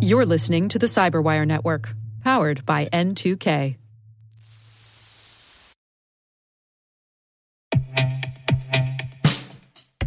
You're 0.00 0.26
listening 0.26 0.68
to 0.68 0.78
the 0.78 0.86
Cyberwire 0.86 1.46
Network, 1.46 1.94
powered 2.22 2.66
by 2.66 2.86
N2K. 2.86 3.76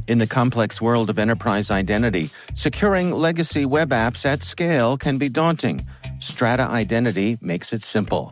In 0.08 0.20
the 0.20 0.28
complex 0.28 0.79
world 0.79 1.10
of 1.10 1.18
enterprise 1.18 1.71
identity, 1.71 2.29
securing 2.54 3.12
legacy 3.12 3.66
web 3.66 3.90
apps 3.90 4.24
at 4.26 4.44
scale 4.44 4.98
can 4.98 5.18
be 5.18 5.30
daunting. 5.30 5.88
Strata 6.20 6.64
Identity 6.64 7.40
makes 7.42 7.74
it 7.74 7.82
simple. 7.82 8.32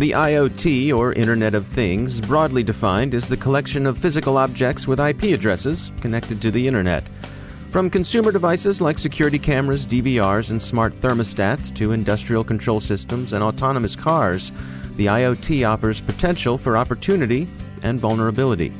The 0.00 0.12
IoT, 0.12 0.96
or 0.96 1.12
Internet 1.12 1.52
of 1.52 1.66
Things, 1.66 2.22
broadly 2.22 2.62
defined, 2.62 3.12
is 3.12 3.28
the 3.28 3.36
collection 3.36 3.84
of 3.84 3.98
physical 3.98 4.38
objects 4.38 4.88
with 4.88 4.98
IP 4.98 5.24
addresses 5.24 5.92
connected 6.00 6.40
to 6.40 6.50
the 6.50 6.66
Internet. 6.66 7.04
From 7.70 7.90
consumer 7.90 8.32
devices 8.32 8.80
like 8.80 8.98
security 8.98 9.38
cameras, 9.38 9.84
DVRs, 9.84 10.52
and 10.52 10.62
smart 10.62 10.94
thermostats 10.94 11.74
to 11.74 11.92
industrial 11.92 12.44
control 12.44 12.80
systems 12.80 13.34
and 13.34 13.44
autonomous 13.44 13.94
cars, 13.94 14.52
the 14.96 15.04
IoT 15.04 15.68
offers 15.68 16.00
potential 16.00 16.56
for 16.56 16.78
opportunity 16.78 17.46
and 17.82 18.00
vulnerability. 18.00 18.72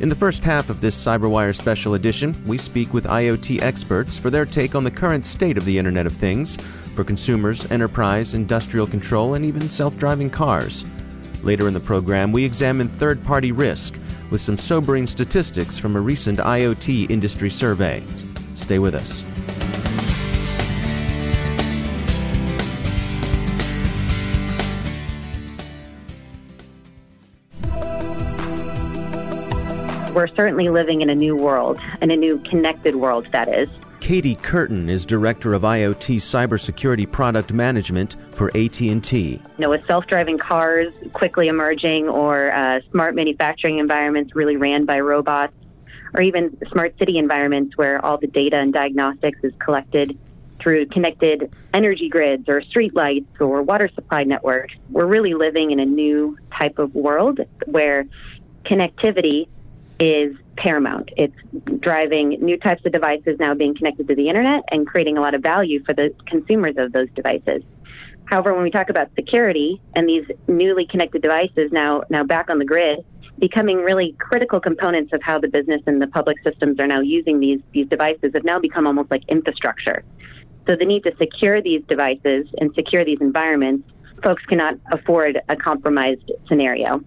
In 0.00 0.08
the 0.08 0.16
first 0.16 0.42
half 0.42 0.68
of 0.68 0.80
this 0.80 0.96
CyberWire 0.96 1.54
special 1.54 1.94
edition, 1.94 2.34
we 2.44 2.58
speak 2.58 2.92
with 2.92 3.04
IoT 3.04 3.62
experts 3.62 4.18
for 4.18 4.30
their 4.30 4.46
take 4.46 4.74
on 4.74 4.82
the 4.82 4.90
current 4.90 5.26
state 5.26 5.56
of 5.56 5.64
the 5.64 5.78
Internet 5.78 6.06
of 6.06 6.12
Things 6.12 6.56
for 7.00 7.04
consumers, 7.04 7.70
enterprise, 7.72 8.34
industrial 8.34 8.86
control, 8.86 9.32
and 9.32 9.42
even 9.42 9.70
self 9.70 9.96
driving 9.96 10.28
cars. 10.28 10.84
Later 11.42 11.66
in 11.66 11.72
the 11.72 11.80
program, 11.80 12.30
we 12.30 12.44
examine 12.44 12.88
third 12.88 13.24
party 13.24 13.52
risk 13.52 13.98
with 14.30 14.42
some 14.42 14.58
sobering 14.58 15.06
statistics 15.06 15.78
from 15.78 15.96
a 15.96 16.00
recent 16.00 16.40
IoT 16.40 17.10
industry 17.10 17.48
survey. 17.48 18.04
Stay 18.54 18.78
with 18.78 18.94
us. 18.94 19.24
We're 30.14 30.26
certainly 30.26 30.68
living 30.68 31.00
in 31.00 31.08
a 31.08 31.14
new 31.14 31.34
world, 31.34 31.80
in 32.02 32.10
a 32.10 32.16
new 32.16 32.36
connected 32.40 32.96
world, 32.96 33.24
that 33.28 33.48
is. 33.48 33.70
Katie 34.10 34.34
Curtin 34.34 34.88
is 34.88 35.04
director 35.04 35.54
of 35.54 35.62
IoT 35.62 36.16
cybersecurity 36.16 37.08
product 37.08 37.52
management 37.52 38.16
for 38.32 38.48
AT&T. 38.56 38.90
You 39.20 39.40
know, 39.56 39.70
with 39.70 39.84
self-driving 39.84 40.36
cars 40.36 40.92
quickly 41.12 41.46
emerging, 41.46 42.08
or 42.08 42.50
uh, 42.50 42.80
smart 42.90 43.14
manufacturing 43.14 43.78
environments 43.78 44.34
really 44.34 44.56
ran 44.56 44.84
by 44.84 44.98
robots, 44.98 45.52
or 46.12 46.22
even 46.22 46.58
smart 46.72 46.98
city 46.98 47.18
environments 47.18 47.76
where 47.76 48.04
all 48.04 48.18
the 48.18 48.26
data 48.26 48.56
and 48.56 48.72
diagnostics 48.72 49.38
is 49.44 49.52
collected 49.60 50.18
through 50.58 50.86
connected 50.86 51.54
energy 51.72 52.08
grids 52.08 52.48
or 52.48 52.62
streetlights 52.62 53.40
or 53.40 53.62
water 53.62 53.88
supply 53.94 54.24
networks. 54.24 54.74
We're 54.90 55.06
really 55.06 55.34
living 55.34 55.70
in 55.70 55.78
a 55.78 55.86
new 55.86 56.36
type 56.58 56.80
of 56.80 56.96
world 56.96 57.38
where 57.66 58.06
connectivity 58.64 59.46
is 60.00 60.34
paramount. 60.62 61.10
It's 61.16 61.34
driving 61.80 62.30
new 62.40 62.58
types 62.58 62.84
of 62.84 62.92
devices 62.92 63.36
now 63.38 63.54
being 63.54 63.74
connected 63.74 64.08
to 64.08 64.14
the 64.14 64.28
internet 64.28 64.62
and 64.70 64.86
creating 64.86 65.16
a 65.16 65.20
lot 65.20 65.34
of 65.34 65.42
value 65.42 65.82
for 65.84 65.94
the 65.94 66.14
consumers 66.26 66.74
of 66.76 66.92
those 66.92 67.08
devices. 67.14 67.62
However, 68.26 68.54
when 68.54 68.62
we 68.62 68.70
talk 68.70 68.90
about 68.90 69.08
security 69.14 69.80
and 69.94 70.08
these 70.08 70.24
newly 70.46 70.86
connected 70.86 71.22
devices 71.22 71.72
now 71.72 72.02
now 72.10 72.22
back 72.22 72.50
on 72.50 72.58
the 72.58 72.64
grid, 72.64 73.04
becoming 73.38 73.78
really 73.78 74.14
critical 74.18 74.60
components 74.60 75.12
of 75.12 75.20
how 75.22 75.38
the 75.38 75.48
business 75.48 75.80
and 75.86 76.00
the 76.00 76.06
public 76.06 76.36
systems 76.44 76.78
are 76.78 76.86
now 76.86 77.00
using 77.00 77.40
these 77.40 77.60
these 77.72 77.88
devices 77.88 78.30
have 78.34 78.44
now 78.44 78.58
become 78.58 78.86
almost 78.86 79.10
like 79.10 79.22
infrastructure. 79.28 80.04
So 80.68 80.76
the 80.76 80.84
need 80.84 81.02
to 81.04 81.16
secure 81.16 81.60
these 81.60 81.82
devices 81.88 82.46
and 82.58 82.72
secure 82.74 83.04
these 83.04 83.20
environments, 83.20 83.88
folks 84.22 84.44
cannot 84.44 84.74
afford 84.92 85.40
a 85.48 85.56
compromised 85.56 86.30
scenario. 86.46 87.02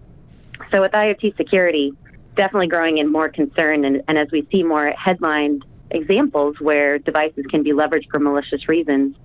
So 0.72 0.82
with 0.82 0.92
IoT 0.92 1.36
security, 1.36 1.92
definitely 2.36 2.68
growing 2.68 2.98
in 2.98 3.10
more 3.10 3.28
concern. 3.28 3.84
And, 3.84 4.02
and 4.08 4.18
as 4.18 4.28
we 4.30 4.46
see 4.50 4.62
more 4.62 4.92
headlined 4.96 5.64
examples 5.90 6.56
where 6.60 6.98
devices 6.98 7.44
can 7.50 7.62
be 7.62 7.72
leveraged 7.72 8.10
for 8.10 8.18
malicious 8.18 8.68
reasons, 8.68 9.16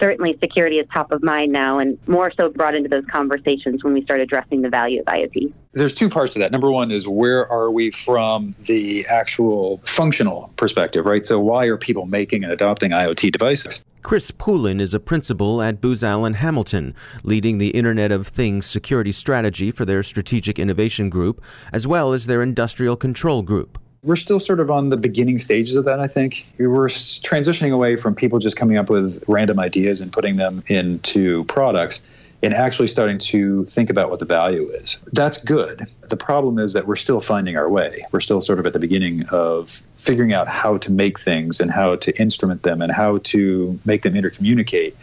certainly 0.00 0.36
security 0.40 0.76
is 0.76 0.86
top 0.92 1.10
of 1.12 1.22
mind 1.22 1.52
now 1.52 1.78
and 1.78 1.98
more 2.06 2.32
so 2.38 2.48
brought 2.50 2.74
into 2.74 2.88
those 2.88 3.04
conversations 3.10 3.82
when 3.82 3.92
we 3.92 4.02
start 4.02 4.20
addressing 4.20 4.62
the 4.62 4.68
value 4.68 5.00
of 5.00 5.06
IoT. 5.06 5.52
There's 5.72 5.92
two 5.92 6.08
parts 6.08 6.32
to 6.34 6.38
that. 6.40 6.52
Number 6.52 6.70
one 6.70 6.90
is 6.90 7.06
where 7.06 7.50
are 7.50 7.70
we 7.70 7.90
from 7.90 8.52
the 8.66 9.06
actual 9.06 9.80
functional 9.84 10.52
perspective, 10.56 11.06
right? 11.06 11.24
So 11.24 11.38
why 11.40 11.66
are 11.66 11.76
people 11.76 12.06
making 12.06 12.44
and 12.44 12.52
adopting 12.52 12.92
IoT 12.92 13.32
devices? 13.32 13.84
Chris 14.02 14.30
Poulin 14.30 14.80
is 14.80 14.94
a 14.94 15.00
principal 15.00 15.60
at 15.60 15.80
Booz 15.80 16.04
Allen 16.04 16.34
Hamilton, 16.34 16.94
leading 17.24 17.58
the 17.58 17.70
Internet 17.70 18.12
of 18.12 18.28
Things 18.28 18.64
security 18.64 19.12
strategy 19.12 19.70
for 19.70 19.84
their 19.84 20.02
strategic 20.02 20.58
innovation 20.58 21.10
group, 21.10 21.42
as 21.72 21.86
well 21.86 22.12
as 22.12 22.26
their 22.26 22.42
industrial 22.42 22.96
control 22.96 23.42
group. 23.42 23.78
We're 24.04 24.16
still 24.16 24.38
sort 24.38 24.60
of 24.60 24.70
on 24.70 24.90
the 24.90 24.96
beginning 24.96 25.38
stages 25.38 25.74
of 25.74 25.84
that, 25.86 25.98
I 25.98 26.06
think. 26.06 26.46
We're 26.58 26.86
transitioning 26.86 27.72
away 27.72 27.96
from 27.96 28.14
people 28.14 28.38
just 28.38 28.56
coming 28.56 28.76
up 28.76 28.88
with 28.88 29.22
random 29.26 29.58
ideas 29.58 30.00
and 30.00 30.12
putting 30.12 30.36
them 30.36 30.62
into 30.68 31.44
products 31.44 32.00
and 32.42 32.54
actually 32.54 32.86
starting 32.86 33.18
to 33.18 33.64
think 33.64 33.90
about 33.90 34.10
what 34.10 34.20
the 34.20 34.24
value 34.24 34.68
is. 34.68 34.98
That's 35.12 35.38
good. 35.42 35.88
The 36.08 36.16
problem 36.16 36.58
is 36.58 36.74
that 36.74 36.86
we're 36.86 36.96
still 36.96 37.20
finding 37.20 37.56
our 37.56 37.68
way. 37.68 38.04
We're 38.12 38.20
still 38.20 38.40
sort 38.40 38.60
of 38.60 38.66
at 38.66 38.72
the 38.72 38.78
beginning 38.78 39.28
of 39.30 39.70
figuring 39.96 40.32
out 40.32 40.46
how 40.46 40.78
to 40.78 40.92
make 40.92 41.18
things 41.18 41.60
and 41.60 41.70
how 41.70 41.96
to 41.96 42.16
instrument 42.20 42.62
them 42.62 42.80
and 42.80 42.92
how 42.92 43.18
to 43.18 43.78
make 43.84 44.02
them 44.02 44.14
intercommunicate. 44.14 44.94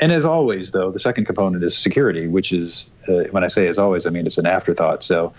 And 0.00 0.10
as 0.10 0.24
always, 0.24 0.70
though, 0.70 0.90
the 0.90 0.98
second 0.98 1.26
component 1.26 1.62
is 1.62 1.76
security, 1.76 2.26
which 2.26 2.52
is, 2.52 2.88
uh, 3.06 3.24
when 3.30 3.44
I 3.44 3.48
say 3.48 3.68
as 3.68 3.78
always, 3.78 4.06
I 4.06 4.10
mean 4.10 4.26
it's 4.26 4.38
an 4.38 4.46
afterthought. 4.46 5.02
So 5.02 5.34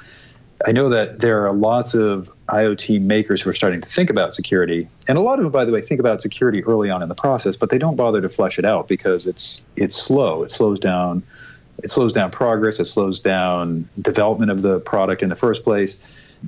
I 0.65 0.71
know 0.71 0.89
that 0.89 1.21
there 1.21 1.45
are 1.45 1.53
lots 1.53 1.93
of 1.93 2.29
IoT 2.49 3.01
makers 3.01 3.41
who 3.41 3.49
are 3.49 3.53
starting 3.53 3.81
to 3.81 3.89
think 3.89 4.09
about 4.09 4.35
security, 4.35 4.87
and 5.07 5.17
a 5.17 5.21
lot 5.21 5.39
of 5.39 5.43
them, 5.43 5.51
by 5.51 5.65
the 5.65 5.71
way, 5.71 5.81
think 5.81 5.99
about 5.99 6.21
security 6.21 6.63
early 6.63 6.89
on 6.89 7.01
in 7.01 7.09
the 7.09 7.15
process, 7.15 7.55
but 7.55 7.69
they 7.69 7.77
don't 7.77 7.95
bother 7.95 8.21
to 8.21 8.29
flesh 8.29 8.59
it 8.59 8.65
out 8.65 8.87
because 8.87 9.27
it's 9.27 9.65
it's 9.75 9.95
slow. 9.95 10.43
It 10.43 10.51
slows 10.51 10.79
down. 10.79 11.23
It 11.83 11.89
slows 11.89 12.13
down 12.13 12.31
progress. 12.31 12.79
It 12.79 12.85
slows 12.85 13.19
down 13.19 13.87
development 13.99 14.51
of 14.51 14.61
the 14.61 14.79
product 14.79 15.23
in 15.23 15.29
the 15.29 15.35
first 15.35 15.63
place. 15.63 15.97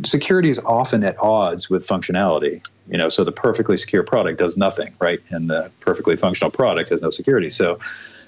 Security 0.06 0.50
is 0.50 0.60
often 0.60 1.04
at 1.04 1.18
odds 1.20 1.70
with 1.70 1.88
functionality. 1.88 2.66
You 2.90 2.98
know, 2.98 3.10
so 3.10 3.24
the 3.24 3.32
perfectly 3.32 3.78
secure 3.78 4.04
product 4.04 4.38
does 4.40 4.58
nothing, 4.58 4.94
right? 5.00 5.22
And 5.30 5.50
the 5.50 5.72
perfectly 5.80 6.18
functional 6.18 6.52
product 6.52 6.90
has 6.90 7.02
no 7.02 7.10
security. 7.10 7.50
So 7.50 7.80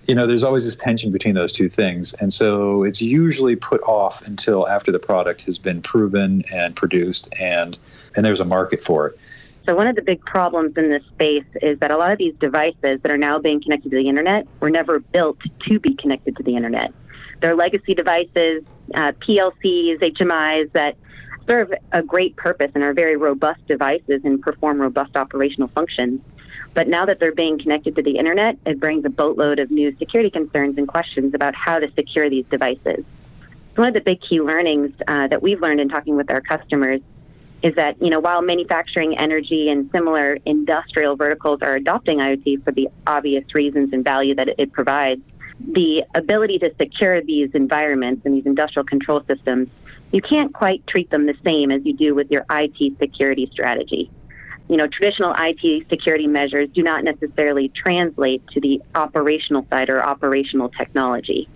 you 0.07 0.15
know, 0.15 0.27
there's 0.27 0.43
always 0.43 0.65
this 0.65 0.75
tension 0.75 1.11
between 1.11 1.35
those 1.35 1.51
two 1.51 1.69
things. 1.69 2.13
And 2.13 2.33
so 2.33 2.83
it's 2.83 3.01
usually 3.01 3.55
put 3.55 3.81
off 3.83 4.21
until 4.25 4.67
after 4.67 4.91
the 4.91 4.99
product 4.99 5.43
has 5.43 5.57
been 5.57 5.81
proven 5.81 6.43
and 6.51 6.75
produced 6.75 7.33
and 7.39 7.77
and 8.15 8.25
there's 8.25 8.39
a 8.39 8.45
market 8.45 8.81
for 8.81 9.07
it. 9.07 9.19
So, 9.65 9.75
one 9.75 9.87
of 9.87 9.95
the 9.95 10.01
big 10.01 10.21
problems 10.21 10.77
in 10.77 10.89
this 10.89 11.03
space 11.07 11.45
is 11.61 11.79
that 11.79 11.91
a 11.91 11.97
lot 11.97 12.11
of 12.11 12.19
these 12.19 12.35
devices 12.39 13.01
that 13.01 13.11
are 13.11 13.17
now 13.17 13.39
being 13.39 13.61
connected 13.61 13.89
to 13.89 13.97
the 13.97 14.07
internet 14.07 14.47
were 14.59 14.69
never 14.69 14.99
built 14.99 15.37
to 15.67 15.79
be 15.79 15.95
connected 15.95 16.37
to 16.37 16.43
the 16.43 16.55
internet. 16.55 16.93
They're 17.41 17.55
legacy 17.55 17.95
devices, 17.95 18.63
uh, 18.93 19.11
PLCs, 19.13 19.99
HMIs 20.01 20.71
that 20.73 20.95
serve 21.47 21.73
a 21.91 22.03
great 22.03 22.35
purpose 22.35 22.71
and 22.75 22.83
are 22.83 22.93
very 22.93 23.17
robust 23.17 23.65
devices 23.67 24.21
and 24.23 24.41
perform 24.41 24.79
robust 24.79 25.15
operational 25.15 25.67
functions. 25.69 26.21
But 26.75 26.89
now 26.89 27.05
that 27.05 27.19
they're 27.19 27.31
being 27.31 27.57
connected 27.57 27.95
to 27.95 28.03
the 28.03 28.17
internet, 28.17 28.57
it 28.65 28.81
brings 28.81 29.05
a 29.05 29.09
boatload 29.09 29.59
of 29.59 29.71
new 29.71 29.95
security 29.95 30.29
concerns 30.29 30.77
and 30.77 30.87
questions 30.87 31.33
about 31.33 31.55
how 31.55 31.79
to 31.79 31.89
secure 31.93 32.29
these 32.29 32.45
devices. 32.47 33.05
One 33.75 33.87
of 33.87 33.93
the 33.93 34.01
big 34.01 34.21
key 34.21 34.41
learnings 34.41 34.91
uh, 35.07 35.27
that 35.29 35.41
we've 35.41 35.61
learned 35.61 35.79
in 35.79 35.87
talking 35.87 36.17
with 36.17 36.29
our 36.29 36.41
customers 36.41 37.01
is 37.63 37.75
that 37.75 37.99
you 38.01 38.09
know 38.09 38.19
while 38.19 38.41
manufacturing, 38.41 39.17
energy, 39.17 39.69
and 39.69 39.89
similar 39.91 40.37
industrial 40.45 41.15
verticals 41.15 41.61
are 41.61 41.75
adopting 41.75 42.19
IoT 42.19 42.63
for 42.65 42.73
the 42.73 42.89
obvious 43.07 43.45
reasons 43.55 43.93
and 43.93 44.03
value 44.03 44.35
that 44.35 44.49
it 44.57 44.73
provides, 44.73 45.21
the 45.71 46.03
ability 46.13 46.59
to 46.59 46.75
secure 46.75 47.21
these 47.21 47.51
environments 47.53 48.25
and 48.25 48.35
these 48.35 48.45
industrial 48.45 48.85
control 48.85 49.23
systems, 49.25 49.69
you 50.11 50.21
can't 50.21 50.53
quite 50.53 50.85
treat 50.87 51.09
them 51.09 51.25
the 51.25 51.35
same 51.45 51.71
as 51.71 51.85
you 51.85 51.93
do 51.93 52.13
with 52.13 52.29
your 52.29 52.45
IT 52.51 52.97
security 52.99 53.49
strategy 53.51 54.09
you 54.67 54.77
know, 54.77 54.87
traditional 54.87 55.33
IT 55.37 55.87
security 55.89 56.27
measures 56.27 56.69
do 56.69 56.81
not 56.81 57.03
necessarily 57.03 57.69
translate 57.69 58.45
to 58.49 58.59
the 58.59 58.81
operational 58.95 59.65
side 59.69 59.89
or 59.89 60.03
operational 60.03 60.69
technology. 60.69 61.47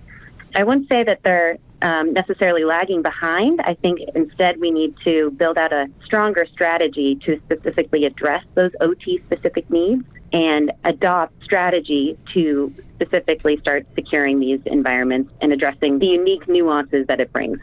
I 0.56 0.64
wouldn't 0.64 0.90
say 0.90 1.04
that 1.04 1.22
they're 1.24 1.58
um, 1.82 2.14
necessarily 2.14 2.66
lagging 2.66 3.02
behind. 3.02 3.62
I 3.62 3.74
think 3.76 4.00
instead 4.16 4.60
we 4.60 4.72
need 4.72 4.96
to 5.04 5.32
build 5.32 5.58
out 5.58 5.72
a 5.72 5.88
stronger 6.04 6.46
strategy 6.52 7.16
to 7.26 7.40
specifically 7.46 8.06
address 8.06 8.44
those 8.56 8.72
OT 8.82 9.22
specific 9.26 9.70
needs 9.70 10.04
and 10.34 10.72
adopt 10.84 11.34
strategy 11.44 12.18
to 12.34 12.74
specifically 12.96 13.58
start 13.58 13.88
securing 13.96 14.40
these 14.40 14.60
environments 14.66 15.32
and 15.42 15.52
addressing 15.54 16.00
the 16.00 16.08
unique 16.08 16.48
nuances 16.48 17.08
that 17.08 17.20
it 17.20 17.32
brings. 17.32 17.60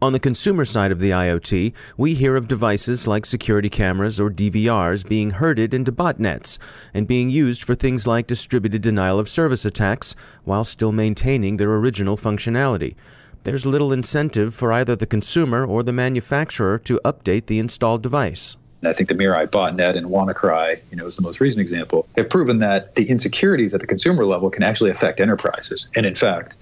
On 0.00 0.12
the 0.12 0.20
consumer 0.20 0.64
side 0.64 0.92
of 0.92 1.00
the 1.00 1.10
IoT, 1.10 1.72
we 1.96 2.14
hear 2.14 2.36
of 2.36 2.46
devices 2.46 3.08
like 3.08 3.26
security 3.26 3.68
cameras 3.68 4.20
or 4.20 4.30
DVRs 4.30 5.04
being 5.04 5.30
herded 5.30 5.74
into 5.74 5.90
botnets 5.90 6.56
and 6.94 7.08
being 7.08 7.30
used 7.30 7.64
for 7.64 7.74
things 7.74 8.06
like 8.06 8.28
distributed 8.28 8.80
denial 8.80 9.18
of 9.18 9.28
service 9.28 9.64
attacks 9.64 10.14
while 10.44 10.62
still 10.62 10.92
maintaining 10.92 11.56
their 11.56 11.74
original 11.74 12.16
functionality. 12.16 12.94
There's 13.42 13.66
little 13.66 13.92
incentive 13.92 14.54
for 14.54 14.72
either 14.72 14.94
the 14.94 15.04
consumer 15.04 15.66
or 15.66 15.82
the 15.82 15.92
manufacturer 15.92 16.78
to 16.78 17.00
update 17.04 17.46
the 17.46 17.58
installed 17.58 18.04
device. 18.04 18.56
I 18.84 18.92
think 18.92 19.08
the 19.08 19.16
Mirai 19.16 19.48
botnet 19.48 19.96
and 19.96 20.06
WannaCry, 20.06 20.78
you 20.92 20.96
know, 20.96 21.06
is 21.06 21.16
the 21.16 21.22
most 21.22 21.40
recent 21.40 21.60
example, 21.60 22.06
have 22.16 22.30
proven 22.30 22.58
that 22.58 22.94
the 22.94 23.10
insecurities 23.10 23.74
at 23.74 23.80
the 23.80 23.86
consumer 23.88 24.24
level 24.24 24.48
can 24.48 24.62
actually 24.62 24.90
affect 24.90 25.18
enterprises. 25.18 25.88
And 25.96 26.06
in 26.06 26.14
fact, 26.14 26.54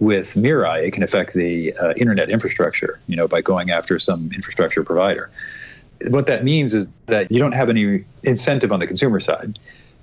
with 0.00 0.26
Mirai, 0.34 0.86
it 0.86 0.92
can 0.92 1.02
affect 1.02 1.32
the 1.34 1.72
uh, 1.74 1.94
internet 1.94 2.30
infrastructure, 2.30 3.00
you 3.06 3.16
know, 3.16 3.28
by 3.28 3.40
going 3.40 3.70
after 3.70 3.98
some 3.98 4.30
infrastructure 4.32 4.82
provider. 4.82 5.30
What 6.08 6.26
that 6.26 6.44
means 6.44 6.74
is 6.74 6.92
that 7.06 7.30
you 7.30 7.38
don't 7.38 7.52
have 7.52 7.70
any 7.70 8.04
incentive 8.22 8.72
on 8.72 8.80
the 8.80 8.86
consumer 8.86 9.20
side. 9.20 9.58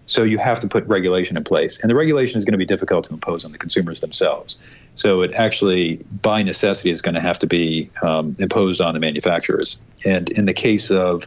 So 0.05 0.23
you 0.23 0.37
have 0.37 0.59
to 0.59 0.67
put 0.67 0.85
regulation 0.85 1.37
in 1.37 1.43
place. 1.43 1.79
And 1.79 1.89
the 1.89 1.95
regulation 1.95 2.37
is 2.37 2.43
going 2.43 2.53
to 2.53 2.57
be 2.57 2.65
difficult 2.65 3.05
to 3.05 3.13
impose 3.13 3.45
on 3.45 3.51
the 3.51 3.57
consumers 3.57 4.01
themselves. 4.01 4.57
So 4.95 5.21
it 5.21 5.33
actually, 5.33 6.01
by 6.21 6.43
necessity, 6.43 6.91
is 6.91 7.01
going 7.01 7.15
to 7.15 7.21
have 7.21 7.39
to 7.39 7.47
be 7.47 7.89
um, 8.01 8.35
imposed 8.39 8.81
on 8.81 8.93
the 8.93 8.99
manufacturers. 8.99 9.77
And 10.03 10.29
in 10.31 10.45
the 10.45 10.53
case 10.53 10.91
of 10.91 11.25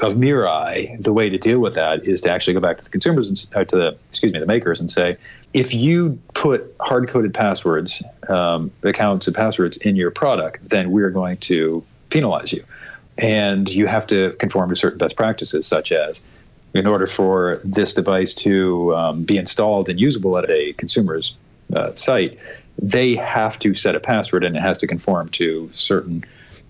of 0.00 0.14
Mirai, 0.14 1.00
the 1.02 1.12
way 1.12 1.30
to 1.30 1.38
deal 1.38 1.60
with 1.60 1.74
that 1.74 2.04
is 2.04 2.20
to 2.22 2.30
actually 2.30 2.54
go 2.54 2.60
back 2.60 2.78
to 2.78 2.84
the 2.84 2.90
consumers 2.90 3.28
and 3.28 3.56
uh, 3.56 3.64
to 3.64 3.76
the 3.76 3.96
excuse 4.10 4.32
me 4.32 4.40
the 4.40 4.46
makers 4.46 4.80
and 4.80 4.90
say, 4.90 5.16
if 5.52 5.72
you 5.72 6.18
put 6.34 6.74
hard 6.80 7.08
coded 7.08 7.32
passwords, 7.32 8.02
um, 8.28 8.72
accounts 8.82 9.28
and 9.28 9.36
passwords 9.36 9.76
in 9.76 9.94
your 9.94 10.10
product, 10.10 10.68
then 10.68 10.90
we're 10.90 11.10
going 11.10 11.36
to 11.38 11.84
penalize 12.10 12.52
you. 12.52 12.64
And 13.18 13.72
you 13.72 13.86
have 13.86 14.06
to 14.08 14.32
conform 14.40 14.70
to 14.70 14.76
certain 14.76 14.98
best 14.98 15.16
practices, 15.16 15.66
such 15.66 15.92
as 15.92 16.24
in 16.74 16.88
order 16.88 17.06
for 17.06 17.60
this 17.62 17.94
device 17.94 18.34
to 18.34 18.94
um, 18.96 19.22
be 19.22 19.38
installed 19.38 19.88
and 19.88 20.00
usable 20.00 20.36
at 20.36 20.50
a 20.50 20.72
consumer's 20.72 21.36
uh, 21.74 21.94
site, 21.94 22.38
they 22.82 23.14
have 23.14 23.58
to 23.60 23.74
set 23.74 23.94
a 23.94 24.00
password 24.00 24.42
and 24.42 24.56
it 24.56 24.60
has 24.60 24.78
to 24.78 24.88
conform 24.88 25.28
to 25.28 25.70
certain 25.72 26.24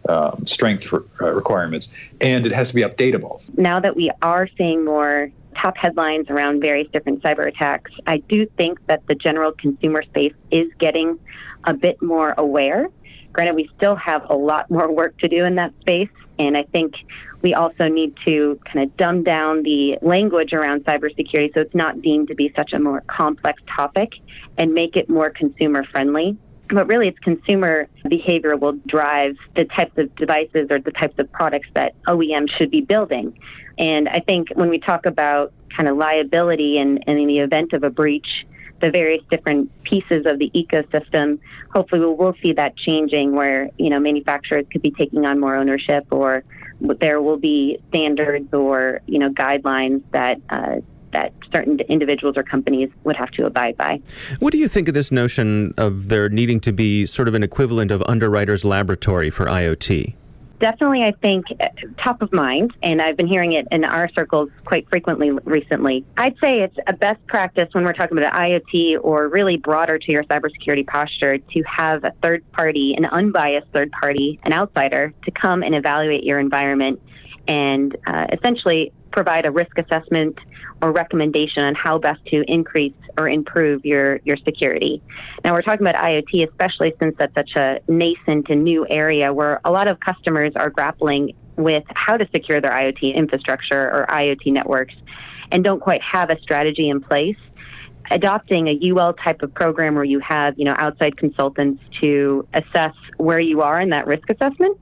um, 0.08 0.46
strength 0.46 0.92
uh, 0.92 1.32
requirements, 1.32 1.92
and 2.20 2.46
it 2.46 2.52
has 2.52 2.68
to 2.68 2.74
be 2.74 2.82
updatable. 2.82 3.40
Now 3.56 3.80
that 3.80 3.96
we 3.96 4.10
are 4.22 4.48
seeing 4.56 4.84
more 4.84 5.30
top 5.60 5.76
headlines 5.76 6.28
around 6.30 6.60
various 6.60 6.90
different 6.90 7.22
cyber 7.22 7.46
attacks, 7.46 7.90
I 8.06 8.18
do 8.18 8.46
think 8.56 8.84
that 8.86 9.06
the 9.06 9.14
general 9.14 9.52
consumer 9.52 10.02
space 10.02 10.34
is 10.50 10.70
getting 10.78 11.18
a 11.64 11.74
bit 11.74 12.02
more 12.02 12.34
aware. 12.36 12.88
Granted, 13.32 13.56
we 13.56 13.70
still 13.76 13.96
have 13.96 14.28
a 14.30 14.34
lot 14.34 14.70
more 14.70 14.92
work 14.92 15.16
to 15.18 15.28
do 15.28 15.44
in 15.44 15.56
that 15.56 15.72
space, 15.80 16.10
and 16.38 16.56
I 16.56 16.64
think 16.64 16.94
we 17.42 17.52
also 17.52 17.88
need 17.88 18.14
to 18.26 18.58
kind 18.64 18.84
of 18.84 18.96
dumb 18.96 19.22
down 19.22 19.62
the 19.64 19.98
language 20.00 20.52
around 20.54 20.84
cybersecurity 20.84 21.52
so 21.54 21.60
it's 21.60 21.74
not 21.74 22.00
deemed 22.00 22.28
to 22.28 22.34
be 22.34 22.52
such 22.56 22.72
a 22.72 22.78
more 22.78 23.02
complex 23.02 23.62
topic 23.76 24.14
and 24.56 24.72
make 24.72 24.96
it 24.96 25.10
more 25.10 25.28
consumer 25.28 25.84
friendly 25.84 26.38
but 26.70 26.86
really 26.86 27.08
it's 27.08 27.18
consumer 27.18 27.88
behavior 28.08 28.56
will 28.56 28.78
drive 28.86 29.36
the 29.56 29.64
types 29.64 29.96
of 29.98 30.14
devices 30.16 30.68
or 30.70 30.80
the 30.80 30.92
types 30.92 31.18
of 31.18 31.30
products 31.32 31.68
that 31.74 31.94
OEMs 32.04 32.50
should 32.56 32.70
be 32.70 32.80
building. 32.80 33.38
And 33.78 34.08
I 34.08 34.20
think 34.20 34.48
when 34.54 34.68
we 34.68 34.78
talk 34.78 35.06
about 35.06 35.52
kind 35.76 35.88
of 35.88 35.96
liability 35.96 36.78
and, 36.78 37.02
and 37.06 37.18
in 37.18 37.26
the 37.26 37.40
event 37.40 37.72
of 37.72 37.82
a 37.82 37.90
breach, 37.90 38.46
the 38.80 38.90
various 38.90 39.22
different 39.30 39.70
pieces 39.84 40.26
of 40.26 40.38
the 40.38 40.50
ecosystem, 40.54 41.38
hopefully 41.72 42.00
we 42.00 42.14
will 42.14 42.34
see 42.42 42.52
that 42.52 42.76
changing 42.76 43.34
where, 43.34 43.70
you 43.78 43.90
know, 43.90 43.98
manufacturers 43.98 44.66
could 44.70 44.82
be 44.82 44.90
taking 44.90 45.24
on 45.24 45.40
more 45.40 45.56
ownership 45.56 46.06
or 46.10 46.44
there 47.00 47.22
will 47.22 47.38
be 47.38 47.78
standards 47.88 48.52
or, 48.52 49.00
you 49.06 49.18
know, 49.18 49.30
guidelines 49.30 50.02
that 50.12 50.38
uh, 50.50 50.76
that 51.14 51.32
certain 51.52 51.80
individuals 51.88 52.36
or 52.36 52.42
companies 52.42 52.90
would 53.04 53.16
have 53.16 53.30
to 53.32 53.46
abide 53.46 53.76
by. 53.76 54.00
What 54.40 54.52
do 54.52 54.58
you 54.58 54.68
think 54.68 54.88
of 54.88 54.94
this 54.94 55.10
notion 55.10 55.72
of 55.78 56.08
there 56.08 56.28
needing 56.28 56.60
to 56.60 56.72
be 56.72 57.06
sort 57.06 57.28
of 57.28 57.34
an 57.34 57.42
equivalent 57.42 57.90
of 57.90 58.02
underwriter's 58.06 58.64
laboratory 58.64 59.30
for 59.30 59.46
IoT? 59.46 60.14
Definitely, 60.60 61.02
I 61.02 61.12
think 61.20 61.46
uh, 61.60 61.66
top 62.02 62.22
of 62.22 62.32
mind, 62.32 62.72
and 62.82 63.02
I've 63.02 63.16
been 63.16 63.26
hearing 63.26 63.52
it 63.52 63.66
in 63.70 63.84
our 63.84 64.08
circles 64.16 64.50
quite 64.64 64.88
frequently 64.88 65.30
recently. 65.44 66.04
I'd 66.16 66.36
say 66.42 66.60
it's 66.60 66.76
a 66.86 66.92
best 66.92 67.24
practice 67.26 67.68
when 67.72 67.84
we're 67.84 67.92
talking 67.92 68.16
about 68.16 68.32
IoT 68.32 68.98
or 69.02 69.28
really 69.28 69.56
broader 69.56 69.98
to 69.98 70.12
your 70.12 70.22
cybersecurity 70.24 70.86
posture 70.86 71.38
to 71.38 71.62
have 71.64 72.04
a 72.04 72.12
third 72.22 72.50
party, 72.52 72.94
an 72.96 73.04
unbiased 73.04 73.66
third 73.72 73.90
party, 73.92 74.40
an 74.44 74.52
outsider, 74.52 75.12
to 75.24 75.30
come 75.32 75.62
and 75.62 75.74
evaluate 75.74 76.24
your 76.24 76.38
environment 76.38 77.00
and 77.46 77.96
uh, 78.06 78.26
essentially 78.32 78.92
provide 79.14 79.46
a 79.46 79.50
risk 79.50 79.78
assessment 79.78 80.36
or 80.82 80.90
recommendation 80.90 81.62
on 81.62 81.74
how 81.74 81.98
best 81.98 82.20
to 82.26 82.42
increase 82.48 82.92
or 83.16 83.28
improve 83.28 83.84
your, 83.84 84.18
your 84.24 84.36
security. 84.44 85.00
Now, 85.44 85.52
we're 85.52 85.62
talking 85.62 85.86
about 85.86 86.02
IoT, 86.02 86.48
especially 86.48 86.92
since 87.00 87.14
that's 87.16 87.34
such 87.34 87.52
a 87.54 87.78
nascent 87.86 88.50
and 88.50 88.64
new 88.64 88.84
area 88.90 89.32
where 89.32 89.60
a 89.64 89.70
lot 89.70 89.88
of 89.88 90.00
customers 90.00 90.52
are 90.56 90.68
grappling 90.68 91.34
with 91.56 91.84
how 91.94 92.16
to 92.16 92.28
secure 92.34 92.60
their 92.60 92.72
IoT 92.72 93.14
infrastructure 93.14 93.82
or 93.82 94.06
IoT 94.10 94.52
networks 94.52 94.94
and 95.52 95.62
don't 95.62 95.80
quite 95.80 96.02
have 96.02 96.30
a 96.30 96.40
strategy 96.40 96.88
in 96.88 97.00
place. 97.00 97.36
Adopting 98.10 98.68
a 98.68 98.90
UL 98.90 99.14
type 99.14 99.42
of 99.42 99.54
program 99.54 99.94
where 99.94 100.04
you 100.04 100.18
have, 100.18 100.58
you 100.58 100.64
know, 100.64 100.74
outside 100.76 101.16
consultants 101.16 101.82
to 102.00 102.46
assess 102.52 102.94
where 103.16 103.40
you 103.40 103.62
are 103.62 103.80
in 103.80 103.90
that 103.90 104.06
risk 104.06 104.28
assessment 104.28 104.76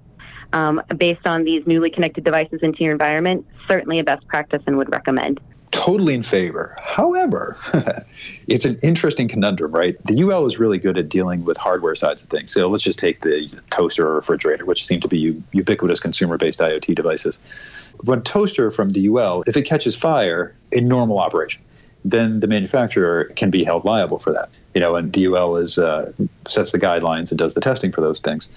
um, 0.53 0.83
based 0.97 1.27
on 1.27 1.45
these 1.45 1.67
newly 1.67 1.91
connected 1.91 2.25
devices 2.25 2.61
into 2.63 2.85
your 2.85 2.93
environment, 2.93 3.47
certainly 3.69 3.99
a 3.99 4.05
best 4.05 4.27
practice 4.27 4.63
and 4.67 4.77
would 4.77 4.91
recommend 4.91 5.41
totally 5.73 6.15
in 6.15 6.23
favor. 6.23 6.77
However, 6.81 7.57
it's 8.47 8.65
an 8.65 8.79
interesting 8.83 9.27
conundrum, 9.27 9.73
right? 9.73 9.97
The 10.05 10.23
UL 10.23 10.47
is 10.47 10.59
really 10.59 10.79
good 10.79 10.97
at 10.97 11.09
dealing 11.09 11.45
with 11.45 11.57
hardware 11.57 11.95
sides 11.95 12.23
of 12.23 12.29
things. 12.29 12.53
So 12.53 12.69
let's 12.69 12.83
just 12.83 12.99
take 12.99 13.23
the 13.23 13.49
toaster 13.71 14.07
or 14.07 14.15
refrigerator, 14.15 14.65
which 14.65 14.85
seem 14.85 15.01
to 15.01 15.09
be 15.09 15.43
ubiquitous 15.53 15.99
consumer 15.99 16.37
based 16.37 16.61
IoT 16.61 16.95
devices. 16.95 17.39
When 18.05 18.23
toaster 18.23 18.71
from 18.71 18.91
the 18.91 19.09
UL, 19.09 19.45
if 19.47 19.57
it 19.57 19.63
catches 19.63 19.97
fire 19.97 20.55
in 20.71 20.89
normal 20.89 21.19
operation, 21.19 21.63
then 22.05 22.41
the 22.41 22.47
manufacturer 22.47 23.25
can 23.37 23.51
be 23.51 23.65
held 23.65 23.85
liable 23.85 24.19
for 24.19 24.33
that. 24.33 24.51
You 24.75 24.81
know, 24.81 24.97
and 24.97 25.13
the 25.13 25.27
UL 25.27 25.57
is 25.57 25.79
uh, 25.79 26.13
sets 26.47 26.73
the 26.73 26.79
guidelines 26.79 27.31
and 27.31 27.39
does 27.39 27.55
the 27.55 27.61
testing 27.61 27.93
for 27.93 28.01
those 28.01 28.21
things. 28.21 28.49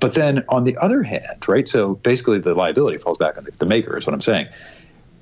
But 0.00 0.14
then 0.14 0.44
on 0.48 0.64
the 0.64 0.76
other 0.78 1.02
hand, 1.02 1.46
right? 1.46 1.68
So 1.68 1.94
basically, 1.94 2.38
the 2.38 2.54
liability 2.54 2.98
falls 2.98 3.18
back 3.18 3.36
on 3.36 3.44
the, 3.44 3.52
the 3.52 3.66
maker, 3.66 3.96
is 3.96 4.06
what 4.06 4.14
I'm 4.14 4.20
saying. 4.20 4.48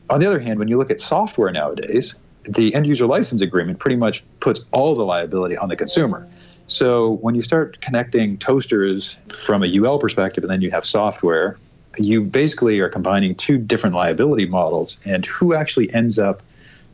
On 0.09 0.21
the 0.21 0.27
other 0.27 0.41
hand, 0.41 0.59
when 0.59 0.69
you 0.69 0.79
look 0.79 0.91
at 0.91 1.01
software 1.01 1.51
nowadays, 1.51 2.15
the 2.45 2.75
end 2.75 2.87
user 2.87 3.07
license 3.07 3.43
agreement 3.43 3.79
pretty 3.79 3.97
much 3.97 4.23
puts 4.41 4.65
all 4.73 4.95
the 4.95 5.05
liability 5.05 5.57
on 5.57 5.69
the 5.69 5.77
consumer. 5.77 6.27
So 6.69 7.13
when 7.21 7.35
you 7.35 7.43
start 7.43 7.81
connecting 7.81 8.39
toasters 8.39 9.15
from 9.29 9.63
a 9.63 9.79
UL 9.79 9.99
perspective 9.99 10.45
and 10.45 10.51
then 10.51 10.61
you 10.61 10.71
have 10.71 10.85
software 10.85 11.59
you 11.99 12.23
basically 12.23 12.81
are 12.81 12.89
combining 12.89 13.35
two 13.35 13.59
different 13.59 13.95
liability 13.95 14.47
models 14.47 14.99
and 15.05 15.25
who 15.27 15.55
actually 15.55 15.93
ends 15.93 16.19
up 16.19 16.43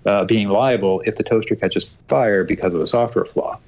uh, 0.06 0.24
being 0.24 0.48
liable 0.48 1.02
if 1.04 1.16
the 1.16 1.22
toaster 1.22 1.54
catches 1.54 1.84
fire 2.08 2.44
because 2.44 2.74
of 2.74 2.80
a 2.80 2.86
software 2.86 3.24
flaw. 3.24 3.58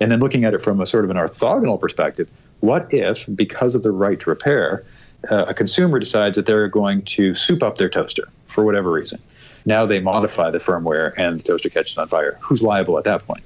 And 0.00 0.10
then 0.10 0.20
looking 0.20 0.44
at 0.44 0.54
it 0.54 0.62
from 0.62 0.80
a 0.80 0.86
sort 0.86 1.04
of 1.04 1.10
an 1.10 1.16
orthogonal 1.16 1.78
perspective, 1.78 2.30
what 2.62 2.94
if, 2.94 3.26
because 3.34 3.74
of 3.74 3.82
the 3.82 3.90
right 3.90 4.18
to 4.20 4.30
repair, 4.30 4.84
uh, 5.28 5.46
a 5.48 5.54
consumer 5.54 5.98
decides 5.98 6.36
that 6.36 6.46
they're 6.46 6.68
going 6.68 7.02
to 7.02 7.34
soup 7.34 7.60
up 7.60 7.76
their 7.76 7.88
toaster 7.88 8.28
for 8.46 8.64
whatever 8.64 8.92
reason? 8.92 9.20
Now 9.66 9.84
they 9.84 9.98
modify 9.98 10.50
the 10.50 10.58
firmware 10.58 11.12
and 11.16 11.40
the 11.40 11.42
toaster 11.42 11.68
catches 11.68 11.98
on 11.98 12.06
fire. 12.06 12.38
Who's 12.40 12.62
liable 12.62 12.98
at 12.98 13.04
that 13.04 13.26
point? 13.26 13.42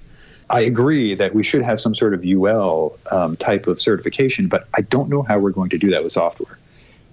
I 0.51 0.61
agree 0.61 1.15
that 1.15 1.35
we 1.35 1.43
should 1.43 1.63
have 1.63 1.81
some 1.81 1.95
sort 1.95 2.13
of 2.13 2.25
UL 2.27 2.99
um, 3.11 3.37
type 3.37 3.67
of 3.67 3.81
certification, 3.81 4.49
but 4.49 4.69
I 4.75 4.83
don't 4.83 5.09
know 5.09 5.23
how 5.23 5.39
we're 5.39 5.51
going 5.51 5.71
to 5.71 5.79
do 5.79 5.91
that 5.91 6.03
with 6.05 6.13
software. 6.13 6.59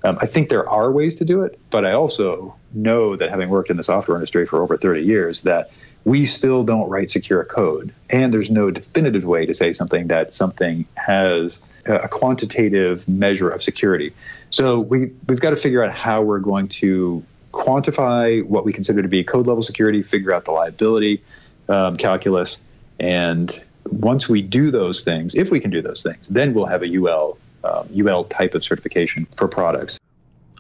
Um, 0.04 0.18
I 0.20 0.26
think 0.26 0.50
there 0.50 0.70
are 0.70 0.92
ways 0.92 1.16
to 1.16 1.26
do 1.26 1.42
it, 1.42 1.58
but 1.70 1.86
I 1.86 1.94
also 1.94 2.54
know 2.74 3.16
that 3.16 3.30
having 3.30 3.48
worked 3.48 3.70
in 3.70 3.78
the 3.78 3.84
software 3.84 4.18
industry 4.18 4.46
for 4.46 4.62
over 4.62 4.76
30 4.76 5.02
years, 5.04 5.44
that 5.44 5.72
we 6.06 6.26
still 6.26 6.64
don't 6.64 6.90
write 6.90 7.10
secure 7.10 7.44
code, 7.44 7.94
and 8.10 8.34
there's 8.34 8.52
no 8.52 8.72
definitive 8.72 9.26
way 9.26 9.46
to 9.46 9.54
say 9.54 9.72
something 9.74 10.08
that 10.08 10.34
something 10.34 10.86
has 10.96 11.62
a 11.86 12.08
quantitative 12.08 13.08
measure 13.08 13.50
of 13.50 13.62
security. 13.62 14.14
So 14.50 14.80
we 14.80 15.12
we've 15.28 15.40
got 15.40 15.52
to 15.52 15.56
figure 15.56 15.84
out 15.84 15.94
how 15.94 16.22
we're 16.22 16.40
going 16.40 16.68
to 16.70 17.24
quantify 17.52 18.46
what 18.46 18.66
we 18.66 18.74
consider 18.74 19.02
to 19.02 19.08
be 19.08 19.24
code 19.24 19.48
level 19.48 19.64
security, 19.64 20.02
figure 20.02 20.34
out 20.34 20.46
the 20.46 20.52
liability 20.52 21.22
um, 21.70 21.96
calculus, 21.96 22.60
and 23.00 23.64
once 23.90 24.28
we 24.30 24.42
do 24.42 24.72
those 24.72 25.04
things, 25.04 25.36
if 25.36 25.52
we 25.52 25.60
can 25.60 25.72
do 25.72 25.82
those 25.82 26.04
things, 26.04 26.28
then 26.30 26.54
we'll 26.54 26.66
have 26.66 26.84
a 26.84 26.98
UL 26.98 27.38
um, 27.64 27.88
UL 27.96 28.26
type 28.26 28.56
of 28.56 28.64
certification 28.64 29.26
for 29.38 29.48
products. 29.48 30.00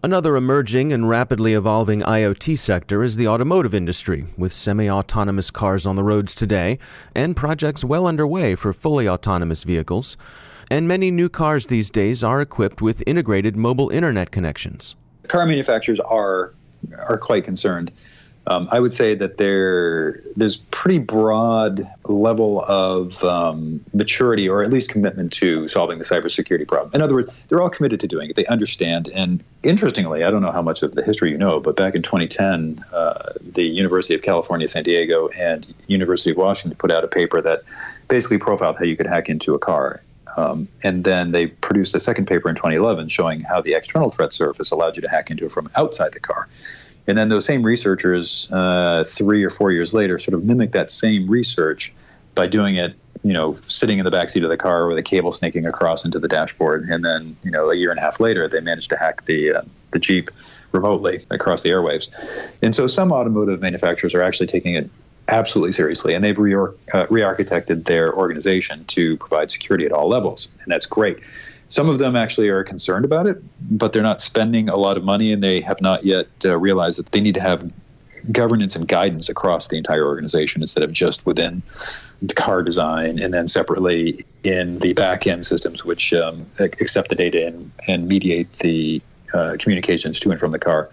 Another 0.06 0.36
emerging 0.36 0.92
and 0.92 1.08
rapidly 1.08 1.54
evolving 1.54 2.02
IoT 2.02 2.58
sector 2.58 3.04
is 3.04 3.16
the 3.16 3.30
automotive 3.30 3.74
industry, 3.74 4.26
with 4.36 4.52
semi 4.52 4.90
autonomous 4.90 5.50
cars 5.50 5.86
on 5.86 5.96
the 5.96 6.04
roads 6.04 6.36
today 6.36 6.78
and 7.16 7.38
projects 7.38 7.86
well 7.86 8.06
underway 8.06 8.56
for 8.56 8.74
fully 8.74 9.08
autonomous 9.08 9.64
vehicles. 9.64 10.18
And 10.70 10.90
many 10.90 11.10
new 11.10 11.30
cars 11.30 11.68
these 11.68 11.90
days 11.90 12.22
are 12.22 12.42
equipped 12.42 12.82
with 12.82 13.02
integrated 13.08 13.56
mobile 13.56 13.90
internet 13.92 14.30
connections. 14.30 14.98
Car 15.30 15.46
manufacturers 15.46 16.02
are 16.02 16.54
are 16.98 17.18
quite 17.18 17.46
concerned 17.46 17.94
um, 18.48 18.68
I 18.72 18.80
would 18.80 18.92
say 18.92 19.16
that 19.16 19.38
there 19.38 20.20
there's 20.36 20.58
pretty 20.58 20.98
broad 20.98 21.88
level 22.04 22.64
of 22.66 23.24
um, 23.24 23.80
maturity, 23.94 24.50
or 24.50 24.62
at 24.62 24.70
least 24.70 24.90
commitment 24.90 25.32
to 25.34 25.68
solving 25.70 25.98
the 25.98 26.04
cybersecurity 26.04 26.68
problem. 26.68 26.92
In 26.94 27.02
other 27.02 27.14
words, 27.14 27.40
they're 27.48 27.62
all 27.62 27.70
committed 27.70 28.02
to 28.02 28.08
doing 28.08 28.30
it. 28.30 28.36
They 28.36 28.46
understand. 28.48 29.08
And 29.10 29.42
interestingly, 29.64 30.26
I 30.26 30.32
don't 30.32 30.42
know 30.42 30.52
how 30.52 30.62
much 30.62 30.84
of 30.84 30.96
the 30.96 31.04
history 31.04 31.32
you 31.32 31.38
know, 31.38 31.62
but 31.62 31.78
back 31.78 31.96
in 31.96 32.02
2010, 32.02 32.84
uh, 32.92 33.32
the 33.42 33.64
University 33.64 34.14
of 34.14 34.24
California, 34.24 34.68
San 34.68 34.84
Diego, 34.84 35.30
and 35.30 35.74
University 35.88 36.32
of 36.32 36.38
Washington 36.38 36.76
put 36.78 36.92
out 36.92 37.06
a 37.06 37.08
paper 37.08 37.42
that 37.42 37.62
basically 38.10 38.40
profiled 38.40 38.78
how 38.78 38.84
you 38.84 38.98
could 38.98 39.08
hack 39.08 39.30
into 39.30 39.56
a 39.56 39.60
car. 39.60 40.02
Um, 40.36 40.68
and 40.84 41.04
then 41.04 41.32
they 41.32 41.48
produced 41.48 41.96
a 41.96 42.00
second 42.00 42.26
paper 42.26 42.50
in 42.50 42.56
2011 42.56 43.08
showing 43.08 43.42
how 43.42 43.62
the 43.62 43.74
external 43.74 44.10
threat 44.10 44.34
surface 44.34 44.72
allowed 44.72 44.96
you 44.96 45.02
to 45.04 45.10
hack 45.10 45.30
into 45.32 45.46
it 45.46 45.52
from 45.52 45.70
outside 45.76 46.12
the 46.12 46.20
car. 46.20 46.50
And 47.08 47.18
then 47.18 47.30
those 47.30 47.46
same 47.46 47.64
researchers, 47.64 48.50
uh, 48.52 49.04
three 49.06 49.44
or 49.44 49.50
four 49.50 49.72
years 49.72 49.94
later, 49.94 50.18
sort 50.20 50.36
of 50.36 50.44
mimic 50.44 50.72
that 50.72 50.90
same 50.90 51.30
research 51.30 51.94
by 52.36 52.48
doing 52.48 52.76
it, 52.76 52.96
you 53.24 53.34
know, 53.34 53.58
sitting 53.68 54.00
in 54.00 54.06
the 54.06 54.12
backseat 54.12 54.44
of 54.44 54.50
the 54.50 54.58
car 54.58 54.88
with 54.88 54.98
a 54.98 55.04
cable 55.04 55.32
snaking 55.32 55.66
across 55.66 56.06
into 56.06 56.20
the 56.20 56.28
dashboard. 56.28 56.88
And 56.90 57.04
then, 57.04 57.36
you 57.44 57.52
know, 57.52 57.70
a 57.70 57.76
year 57.76 57.90
and 57.90 58.00
a 58.00 58.02
half 58.02 58.20
later, 58.20 58.48
they 58.48 58.62
managed 58.62 58.90
to 58.90 58.98
hack 58.98 59.26
the 59.26 59.54
uh, 59.54 59.62
the 59.92 60.00
Jeep 60.00 60.30
remotely 60.72 61.26
across 61.30 61.62
the 61.62 61.70
airwaves. 61.70 62.10
And 62.64 62.76
so 62.76 62.88
some 62.88 63.12
automotive 63.12 63.62
manufacturers 63.62 64.16
are 64.16 64.24
actually 64.24 64.48
taking 64.48 64.74
it 64.74 64.90
absolutely 65.28 65.72
seriously, 65.72 66.14
and 66.14 66.24
they've 66.24 66.38
re- 66.38 66.56
uh, 66.94 67.08
re-architected 67.10 67.86
their 67.86 68.14
organization 68.14 68.84
to 68.86 69.16
provide 69.18 69.52
security 69.52 69.86
at 69.86 69.92
all 69.92 70.10
levels, 70.10 70.50
and 70.64 70.72
that's 70.72 70.86
great. 70.86 71.20
Some 71.74 71.89
of 71.89 71.98
them 71.98 72.15
actually 72.15 72.50
are 72.50 72.63
concerned 72.63 73.03
about 73.03 73.25
it, 73.25 73.42
but 73.60 73.94
they're 73.94 74.03
not 74.03 74.22
spending 74.22 74.70
a 74.70 74.75
lot 74.75 74.96
of 74.96 75.03
money 75.03 75.34
and 75.34 75.42
they 75.42 75.60
have 75.62 75.82
not 75.82 76.06
yet 76.06 76.27
uh, 76.46 76.56
realized 76.56 77.00
that 77.00 77.12
they 77.12 77.20
need 77.20 77.34
to 77.34 77.42
have 77.42 77.74
governance 78.32 78.75
and 78.75 78.88
guidance 78.88 79.27
across 79.27 79.70
the 79.70 79.77
entire 79.77 80.06
organization 80.06 80.62
instead 80.62 80.84
of 80.84 80.92
just 80.92 81.25
within 81.25 81.63
the 82.22 82.36
car 82.36 82.62
design 82.62 83.18
and 83.18 83.34
then 83.34 83.48
separately 83.48 84.24
in 84.44 84.77
the 84.80 84.94
back 84.94 85.25
end 85.25 85.48
systems 85.48 85.84
which 85.84 86.13
um, 86.13 86.46
accept 86.60 87.10
the 87.10 87.15
data 87.15 87.48
and, 87.48 87.72
and 87.88 88.08
mediate 88.08 88.51
the 88.60 89.01
uh, 89.34 89.56
communications 89.58 90.20
to 90.20 90.30
and 90.30 90.39
from 90.39 90.51
the 90.51 90.60
car. 90.60 90.92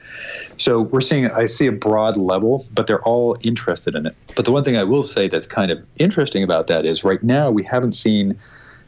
So 0.57 0.81
we're 0.81 1.03
seeing, 1.03 1.31
I 1.31 1.45
see 1.45 1.67
a 1.67 1.73
broad 1.73 2.17
level, 2.17 2.67
but 2.73 2.87
they're 2.87 3.03
all 3.03 3.37
interested 3.43 3.95
in 3.95 4.07
it. 4.07 4.17
But 4.35 4.47
the 4.47 4.51
one 4.51 4.65
thing 4.65 4.79
I 4.79 4.85
will 4.85 5.03
say 5.03 5.29
that's 5.29 5.47
kind 5.47 5.71
of 5.71 5.87
interesting 5.99 6.43
about 6.43 6.69
that 6.69 6.87
is 6.87 7.05
right 7.05 7.23
now 7.23 7.51
we 7.51 7.65
haven't 7.65 7.93
seen 7.93 8.39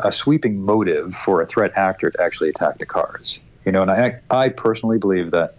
a 0.02 0.12
sweeping 0.12 0.62
motive 0.62 1.14
for 1.14 1.40
a 1.40 1.46
threat 1.46 1.72
actor 1.76 2.10
to 2.10 2.22
actually 2.22 2.50
attack 2.50 2.78
the 2.78 2.86
cars. 2.86 3.40
You 3.64 3.72
know, 3.72 3.82
and 3.82 3.90
I, 3.90 4.20
I 4.30 4.48
personally 4.48 4.98
believe 4.98 5.30
that 5.30 5.54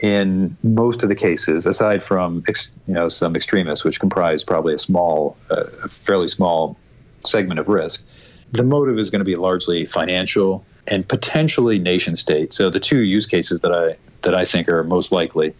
in 0.00 0.56
most 0.62 1.02
of 1.02 1.08
the 1.08 1.14
cases, 1.14 1.66
aside 1.66 2.02
from 2.02 2.44
ex, 2.48 2.70
you 2.86 2.94
know 2.94 3.08
some 3.08 3.34
extremists, 3.34 3.84
which 3.84 3.98
comprise 3.98 4.44
probably 4.44 4.74
a 4.74 4.78
small, 4.78 5.36
uh, 5.50 5.64
a 5.84 5.88
fairly 5.88 6.28
small 6.28 6.76
segment 7.20 7.58
of 7.58 7.68
risk, 7.68 8.04
the 8.52 8.62
motive 8.62 8.98
is 8.98 9.10
going 9.10 9.20
to 9.20 9.24
be 9.24 9.34
largely 9.34 9.84
financial 9.84 10.64
and 10.86 11.08
potentially 11.08 11.78
nation 11.78 12.14
state. 12.14 12.52
So 12.52 12.70
the 12.70 12.78
two 12.78 13.00
use 13.00 13.26
cases 13.26 13.62
that 13.62 13.72
I 13.72 13.96
that 14.22 14.34
I 14.34 14.44
think 14.44 14.68
are 14.68 14.84
most 14.84 15.12
likely 15.12 15.54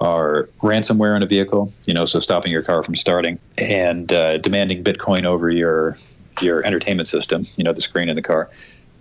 are 0.00 0.48
ransomware 0.62 1.14
in 1.14 1.22
a 1.22 1.26
vehicle, 1.26 1.72
you 1.86 1.94
know, 1.94 2.04
so 2.04 2.18
stopping 2.18 2.50
your 2.50 2.62
car 2.62 2.82
from 2.82 2.96
starting 2.96 3.38
and 3.56 4.12
uh, 4.12 4.38
demanding 4.38 4.82
Bitcoin 4.82 5.24
over 5.24 5.48
your 5.48 5.96
your 6.42 6.64
entertainment 6.64 7.08
system, 7.08 7.46
you 7.56 7.64
know, 7.64 7.72
the 7.72 7.80
screen 7.80 8.08
in 8.08 8.16
the 8.16 8.22
car, 8.22 8.50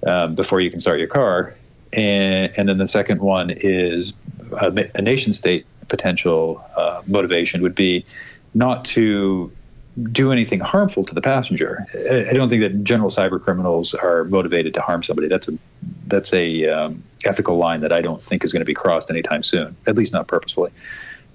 um, 0.05 0.35
before 0.35 0.61
you 0.61 0.69
can 0.69 0.79
start 0.79 0.99
your 0.99 1.07
car. 1.07 1.53
And, 1.93 2.53
and 2.55 2.69
then 2.69 2.77
the 2.77 2.87
second 2.87 3.21
one 3.21 3.49
is 3.51 4.13
a, 4.53 4.89
a 4.95 5.01
nation 5.01 5.33
state 5.33 5.65
potential 5.87 6.63
uh, 6.77 7.01
motivation 7.05 7.61
would 7.61 7.75
be 7.75 8.05
not 8.53 8.85
to 8.85 9.51
do 10.11 10.31
anything 10.31 10.59
harmful 10.59 11.03
to 11.03 11.13
the 11.13 11.21
passenger. 11.21 11.85
I 11.93 12.33
don't 12.33 12.47
think 12.47 12.61
that 12.61 12.83
general 12.83 13.09
cyber 13.09 13.41
criminals 13.41 13.93
are 13.93 14.23
motivated 14.23 14.73
to 14.75 14.81
harm 14.81 15.03
somebody. 15.03 15.27
That's 15.27 15.49
a 15.49 15.57
that's 16.07 16.33
a 16.33 16.65
um, 16.67 17.03
ethical 17.25 17.57
line 17.57 17.81
that 17.81 17.91
I 17.91 18.01
don't 18.01 18.21
think 18.21 18.43
is 18.43 18.53
going 18.53 18.61
to 18.61 18.65
be 18.65 18.73
crossed 18.73 19.09
anytime 19.09 19.43
soon, 19.43 19.75
at 19.85 19.95
least 19.95 20.13
not 20.13 20.27
purposefully. 20.27 20.71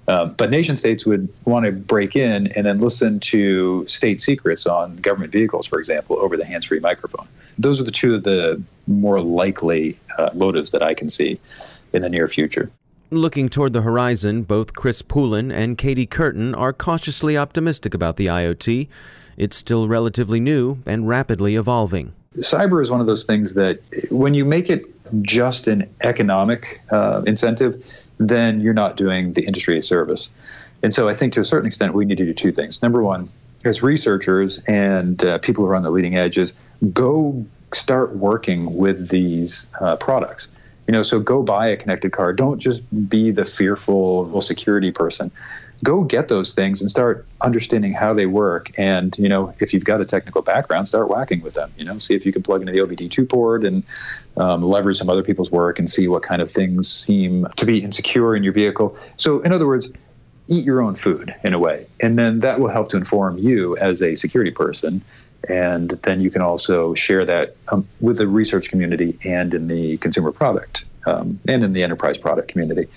Um, 0.09 0.33
but 0.35 0.49
nation 0.49 0.77
states 0.77 1.05
would 1.05 1.27
want 1.43 1.65
to 1.65 1.71
break 1.71 2.15
in 2.15 2.47
and 2.47 2.65
then 2.65 2.77
listen 2.77 3.19
to 3.19 3.85
state 3.87 4.21
secrets 4.21 4.65
on 4.65 4.95
government 4.97 5.33
vehicles, 5.33 5.67
for 5.67 5.79
example, 5.79 6.17
over 6.19 6.37
the 6.37 6.45
hands 6.45 6.65
free 6.65 6.79
microphone. 6.79 7.27
Those 7.57 7.81
are 7.81 7.83
the 7.83 7.91
two 7.91 8.15
of 8.15 8.23
the 8.23 8.61
more 8.87 9.19
likely 9.19 9.97
uh, 10.17 10.29
motives 10.33 10.69
that 10.69 10.81
I 10.81 10.93
can 10.93 11.09
see 11.09 11.39
in 11.91 12.03
the 12.03 12.09
near 12.09 12.27
future. 12.29 12.71
Looking 13.09 13.49
toward 13.49 13.73
the 13.73 13.81
horizon, 13.81 14.43
both 14.43 14.73
Chris 14.73 15.01
Poulin 15.01 15.51
and 15.51 15.77
Katie 15.77 16.05
Curtin 16.05 16.55
are 16.55 16.73
cautiously 16.73 17.37
optimistic 17.37 17.93
about 17.93 18.15
the 18.15 18.27
IoT. 18.27 18.87
It's 19.37 19.55
still 19.55 19.87
relatively 19.87 20.39
new 20.39 20.79
and 20.85 21.07
rapidly 21.07 21.55
evolving. 21.55 22.13
Cyber 22.35 22.81
is 22.81 22.91
one 22.91 22.99
of 22.99 23.07
those 23.07 23.23
things 23.23 23.53
that 23.55 23.79
when 24.09 24.33
you 24.33 24.45
make 24.45 24.69
it 24.69 24.85
just 25.21 25.67
an 25.67 25.89
economic 26.01 26.81
uh, 26.91 27.23
incentive, 27.25 27.85
then 28.17 28.61
you're 28.61 28.73
not 28.73 28.97
doing 28.97 29.33
the 29.33 29.45
industry 29.45 29.77
a 29.77 29.81
service. 29.81 30.29
And 30.83 30.93
so 30.93 31.09
I 31.09 31.13
think 31.13 31.33
to 31.33 31.41
a 31.41 31.45
certain 31.45 31.67
extent, 31.67 31.93
we 31.93 32.05
need 32.05 32.17
to 32.17 32.25
do 32.25 32.33
two 32.33 32.51
things. 32.51 32.81
Number 32.81 33.01
one, 33.01 33.29
as 33.65 33.81
researchers 33.81 34.59
and 34.67 35.23
uh, 35.23 35.37
people 35.39 35.63
who 35.63 35.71
are 35.71 35.75
on 35.75 35.83
the 35.83 35.89
leading 35.89 36.15
edges, 36.15 36.55
go 36.93 37.45
start 37.73 38.15
working 38.15 38.77
with 38.77 39.09
these 39.09 39.67
uh, 39.81 39.95
products. 39.97 40.47
You 40.87 40.93
know, 40.93 41.03
so 41.03 41.19
go 41.19 41.43
buy 41.43 41.67
a 41.67 41.77
connected 41.77 42.11
car. 42.11 42.31
Don't 42.31 42.59
just 42.59 43.09
be 43.09 43.31
the 43.31 43.43
fearful 43.43 44.39
security 44.39 44.91
person 44.91 45.31
go 45.83 46.03
get 46.03 46.27
those 46.27 46.53
things 46.53 46.81
and 46.81 46.89
start 46.89 47.25
understanding 47.41 47.93
how 47.93 48.13
they 48.13 48.25
work. 48.25 48.71
And, 48.77 49.15
you 49.17 49.29
know, 49.29 49.53
if 49.59 49.73
you've 49.73 49.85
got 49.85 50.01
a 50.01 50.05
technical 50.05 50.41
background, 50.41 50.87
start 50.87 51.09
whacking 51.09 51.41
with 51.41 51.53
them, 51.53 51.71
you 51.77 51.85
know, 51.85 51.99
see 51.99 52.15
if 52.15 52.25
you 52.25 52.33
can 52.33 52.41
plug 52.43 52.61
into 52.61 52.73
the 52.73 52.79
OBD2 52.79 53.29
port 53.29 53.63
and 53.63 53.83
um, 54.37 54.63
leverage 54.63 54.97
some 54.97 55.09
other 55.09 55.23
people's 55.23 55.51
work 55.51 55.77
and 55.79 55.89
see 55.89 56.07
what 56.07 56.23
kind 56.23 56.41
of 56.41 56.51
things 56.51 56.91
seem 56.91 57.47
to 57.57 57.65
be 57.65 57.83
insecure 57.83 58.35
in 58.35 58.43
your 58.43 58.53
vehicle. 58.53 58.97
So, 59.17 59.41
in 59.41 59.53
other 59.53 59.67
words, 59.67 59.91
eat 60.47 60.65
your 60.65 60.81
own 60.81 60.95
food 60.95 61.35
in 61.43 61.53
a 61.53 61.59
way. 61.59 61.85
And 62.01 62.17
then 62.17 62.39
that 62.39 62.59
will 62.59 62.69
help 62.69 62.89
to 62.89 62.97
inform 62.97 63.37
you 63.37 63.77
as 63.77 64.01
a 64.01 64.15
security 64.15 64.51
person. 64.51 65.01
And 65.47 65.89
then 65.89 66.21
you 66.21 66.31
can 66.31 66.41
also 66.41 66.93
share 66.93 67.25
that 67.25 67.55
um, 67.71 67.87
with 67.99 68.17
the 68.17 68.27
research 68.27 68.69
community 68.69 69.17
and 69.23 69.53
in 69.53 69.67
the 69.67 69.97
consumer 69.97 70.31
product 70.31 70.85
um, 71.05 71.39
and 71.47 71.63
in 71.63 71.73
the 71.73 71.83
enterprise 71.83 72.17
product 72.17 72.47
community. 72.47 72.87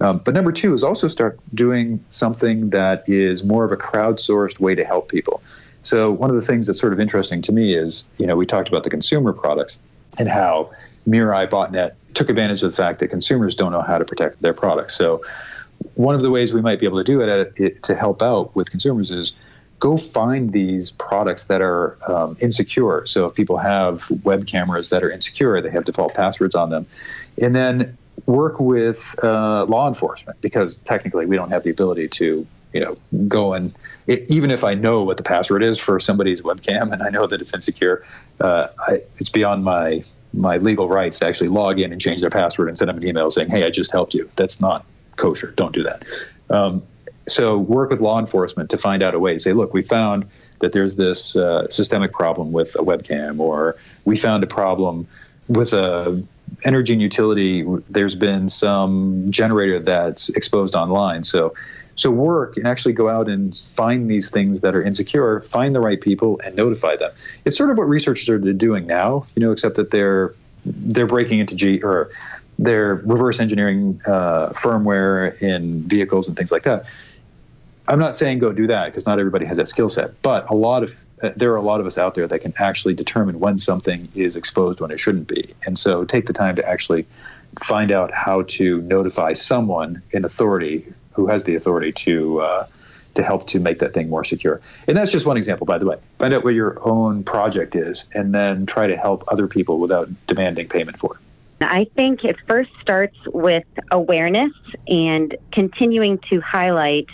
Um, 0.00 0.18
but 0.24 0.34
number 0.34 0.52
two 0.52 0.72
is 0.72 0.82
also 0.82 1.08
start 1.08 1.38
doing 1.54 2.02
something 2.08 2.70
that 2.70 3.08
is 3.08 3.44
more 3.44 3.64
of 3.64 3.72
a 3.72 3.76
crowdsourced 3.76 4.58
way 4.58 4.74
to 4.74 4.84
help 4.84 5.10
people. 5.10 5.42
So 5.82 6.10
one 6.10 6.30
of 6.30 6.36
the 6.36 6.42
things 6.42 6.66
that's 6.66 6.80
sort 6.80 6.92
of 6.92 7.00
interesting 7.00 7.42
to 7.42 7.52
me 7.52 7.74
is, 7.74 8.08
you 8.18 8.26
know, 8.26 8.36
we 8.36 8.46
talked 8.46 8.68
about 8.68 8.84
the 8.84 8.90
consumer 8.90 9.32
products 9.32 9.78
and 10.18 10.28
how 10.28 10.70
Mirai 11.06 11.48
Botnet 11.48 11.94
took 12.14 12.28
advantage 12.28 12.62
of 12.62 12.70
the 12.70 12.76
fact 12.76 13.00
that 13.00 13.08
consumers 13.08 13.54
don't 13.54 13.72
know 13.72 13.80
how 13.80 13.98
to 13.98 14.04
protect 14.04 14.42
their 14.42 14.54
products. 14.54 14.94
So, 14.94 15.22
one 15.94 16.14
of 16.14 16.20
the 16.20 16.30
ways 16.30 16.52
we 16.52 16.60
might 16.60 16.78
be 16.78 16.84
able 16.84 16.98
to 16.98 17.04
do 17.04 17.22
it, 17.22 17.52
it 17.56 17.82
to 17.84 17.94
help 17.94 18.20
out 18.20 18.54
with 18.54 18.70
consumers 18.70 19.10
is 19.10 19.32
go 19.78 19.96
find 19.96 20.50
these 20.50 20.90
products 20.90 21.46
that 21.46 21.62
are 21.62 21.96
um, 22.06 22.36
insecure. 22.40 23.06
So 23.06 23.24
if 23.24 23.34
people 23.34 23.56
have 23.56 24.10
web 24.22 24.46
cameras 24.46 24.90
that 24.90 25.02
are 25.02 25.10
insecure, 25.10 25.60
they 25.62 25.70
have 25.70 25.84
default 25.84 26.14
passwords 26.14 26.54
on 26.54 26.68
them, 26.68 26.86
and 27.40 27.54
then 27.54 27.96
work 28.26 28.60
with 28.60 29.14
uh, 29.22 29.64
law 29.64 29.88
enforcement 29.88 30.40
because 30.40 30.76
technically 30.76 31.26
we 31.26 31.36
don't 31.36 31.50
have 31.50 31.62
the 31.62 31.70
ability 31.70 32.08
to 32.08 32.46
you 32.72 32.80
know 32.80 32.96
go 33.26 33.52
and 33.52 33.74
it, 34.06 34.24
even 34.28 34.50
if 34.50 34.64
I 34.64 34.74
know 34.74 35.02
what 35.02 35.16
the 35.16 35.22
password 35.22 35.62
is 35.62 35.78
for 35.78 35.98
somebody's 36.00 36.42
webcam 36.42 36.92
and 36.92 37.02
I 37.02 37.10
know 37.10 37.26
that 37.26 37.40
it's 37.40 37.54
insecure, 37.54 38.04
uh, 38.40 38.68
I, 38.78 39.00
it's 39.18 39.30
beyond 39.30 39.64
my 39.64 40.04
my 40.32 40.58
legal 40.58 40.88
rights 40.88 41.18
to 41.18 41.26
actually 41.26 41.48
log 41.48 41.80
in 41.80 41.92
and 41.92 42.00
change 42.00 42.20
their 42.20 42.30
password 42.30 42.68
and 42.68 42.78
send 42.78 42.88
them 42.88 42.96
an 42.96 43.04
email 43.06 43.30
saying, 43.30 43.50
"Hey, 43.50 43.64
I 43.64 43.70
just 43.70 43.92
helped 43.92 44.14
you." 44.14 44.30
That's 44.36 44.60
not 44.60 44.84
kosher. 45.16 45.52
Don't 45.56 45.72
do 45.72 45.82
that. 45.82 46.04
Um, 46.48 46.82
so 47.28 47.58
work 47.58 47.90
with 47.90 48.00
law 48.00 48.18
enforcement 48.18 48.70
to 48.70 48.78
find 48.78 49.02
out 49.02 49.14
a 49.14 49.18
way 49.18 49.32
to 49.32 49.38
say, 49.38 49.52
look, 49.52 49.72
we 49.72 49.82
found 49.82 50.26
that 50.60 50.72
there's 50.72 50.96
this 50.96 51.36
uh, 51.36 51.68
systemic 51.68 52.12
problem 52.12 52.52
with 52.52 52.74
a 52.76 52.82
webcam, 52.82 53.38
or 53.38 53.76
we 54.04 54.16
found 54.16 54.42
a 54.42 54.46
problem 54.46 55.06
with 55.48 55.72
a 55.72 56.22
energy 56.64 56.92
and 56.92 57.02
utility. 57.02 57.64
There's 57.88 58.14
been 58.14 58.48
some 58.48 59.30
generator 59.30 59.80
that's 59.80 60.28
exposed 60.30 60.74
online. 60.74 61.24
So, 61.24 61.54
so 61.96 62.10
work 62.10 62.56
and 62.56 62.66
actually 62.66 62.94
go 62.94 63.08
out 63.08 63.28
and 63.28 63.56
find 63.56 64.08
these 64.08 64.30
things 64.30 64.62
that 64.62 64.74
are 64.74 64.82
insecure, 64.82 65.40
find 65.40 65.74
the 65.74 65.80
right 65.80 66.00
people, 66.00 66.40
and 66.44 66.56
notify 66.56 66.96
them. 66.96 67.12
It's 67.44 67.56
sort 67.56 67.70
of 67.70 67.78
what 67.78 67.88
researchers 67.88 68.28
are 68.28 68.38
doing 68.38 68.86
now, 68.86 69.26
you 69.34 69.40
know, 69.42 69.52
except 69.52 69.76
that 69.76 69.90
they're 69.90 70.34
they're 70.64 71.06
breaking 71.06 71.38
into 71.38 71.54
G 71.54 71.82
or 71.82 72.10
they're 72.58 72.96
reverse 72.96 73.40
engineering 73.40 74.00
uh, 74.06 74.50
firmware 74.50 75.40
in 75.40 75.82
vehicles 75.82 76.28
and 76.28 76.36
things 76.36 76.52
like 76.52 76.64
that. 76.64 76.84
I'm 77.88 77.98
not 77.98 78.16
saying 78.16 78.38
go 78.38 78.52
do 78.52 78.68
that 78.68 78.86
because 78.86 79.06
not 79.06 79.18
everybody 79.18 79.46
has 79.46 79.56
that 79.56 79.68
skill 79.68 79.88
set, 79.88 80.22
but 80.22 80.48
a 80.50 80.54
lot 80.54 80.82
of 80.82 80.94
there 81.36 81.52
are 81.52 81.56
a 81.56 81.62
lot 81.62 81.80
of 81.80 81.86
us 81.86 81.98
out 81.98 82.14
there 82.14 82.26
that 82.26 82.40
can 82.40 82.54
actually 82.58 82.94
determine 82.94 83.40
when 83.40 83.58
something 83.58 84.08
is 84.14 84.36
exposed 84.36 84.80
when 84.80 84.90
it 84.90 84.98
shouldn't 84.98 85.28
be. 85.28 85.54
And 85.66 85.78
so 85.78 86.04
take 86.04 86.26
the 86.26 86.32
time 86.32 86.56
to 86.56 86.68
actually 86.68 87.06
find 87.60 87.90
out 87.90 88.10
how 88.12 88.42
to 88.42 88.80
notify 88.82 89.32
someone 89.32 90.02
in 90.12 90.24
authority 90.24 90.86
who 91.12 91.26
has 91.26 91.44
the 91.44 91.54
authority 91.54 91.92
to 91.92 92.40
uh, 92.40 92.66
to 93.14 93.22
help 93.24 93.46
to 93.48 93.58
make 93.58 93.78
that 93.80 93.92
thing 93.92 94.08
more 94.08 94.22
secure. 94.24 94.60
And 94.86 94.96
that's 94.96 95.10
just 95.10 95.26
one 95.26 95.36
example, 95.36 95.66
by 95.66 95.78
the 95.78 95.86
way. 95.86 95.98
Find 96.18 96.32
out 96.32 96.44
what 96.44 96.54
your 96.54 96.78
own 96.86 97.24
project 97.24 97.74
is, 97.74 98.04
and 98.14 98.32
then 98.32 98.66
try 98.66 98.86
to 98.86 98.96
help 98.96 99.24
other 99.28 99.48
people 99.48 99.80
without 99.80 100.08
demanding 100.26 100.68
payment 100.68 100.98
for 100.98 101.16
it. 101.16 101.20
I 101.62 101.84
think 101.96 102.24
it 102.24 102.36
first 102.46 102.70
starts 102.80 103.16
with 103.26 103.66
awareness 103.90 104.52
and 104.88 105.36
continuing 105.52 106.18
to 106.30 106.40
highlight 106.40 107.08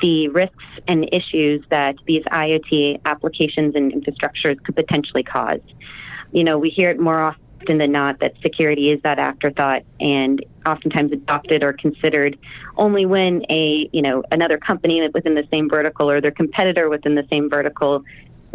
the 0.00 0.28
risks 0.28 0.64
and 0.88 1.08
issues 1.12 1.64
that 1.70 1.96
these 2.06 2.22
IoT 2.24 3.00
applications 3.04 3.74
and 3.74 3.92
infrastructures 3.92 4.62
could 4.62 4.76
potentially 4.76 5.22
cause. 5.22 5.60
You 6.32 6.44
know, 6.44 6.58
we 6.58 6.70
hear 6.70 6.90
it 6.90 6.98
more 6.98 7.22
often 7.22 7.78
than 7.78 7.92
not 7.92 8.20
that 8.20 8.34
security 8.42 8.90
is 8.90 9.00
that 9.02 9.18
afterthought 9.18 9.82
and 10.00 10.44
oftentimes 10.66 11.12
adopted 11.12 11.62
or 11.62 11.72
considered 11.72 12.38
only 12.76 13.06
when 13.06 13.42
a, 13.50 13.88
you 13.92 14.02
know, 14.02 14.22
another 14.30 14.58
company 14.58 15.06
within 15.12 15.34
the 15.34 15.46
same 15.52 15.68
vertical 15.68 16.10
or 16.10 16.20
their 16.20 16.30
competitor 16.30 16.88
within 16.88 17.14
the 17.14 17.26
same 17.30 17.48
vertical 17.48 18.02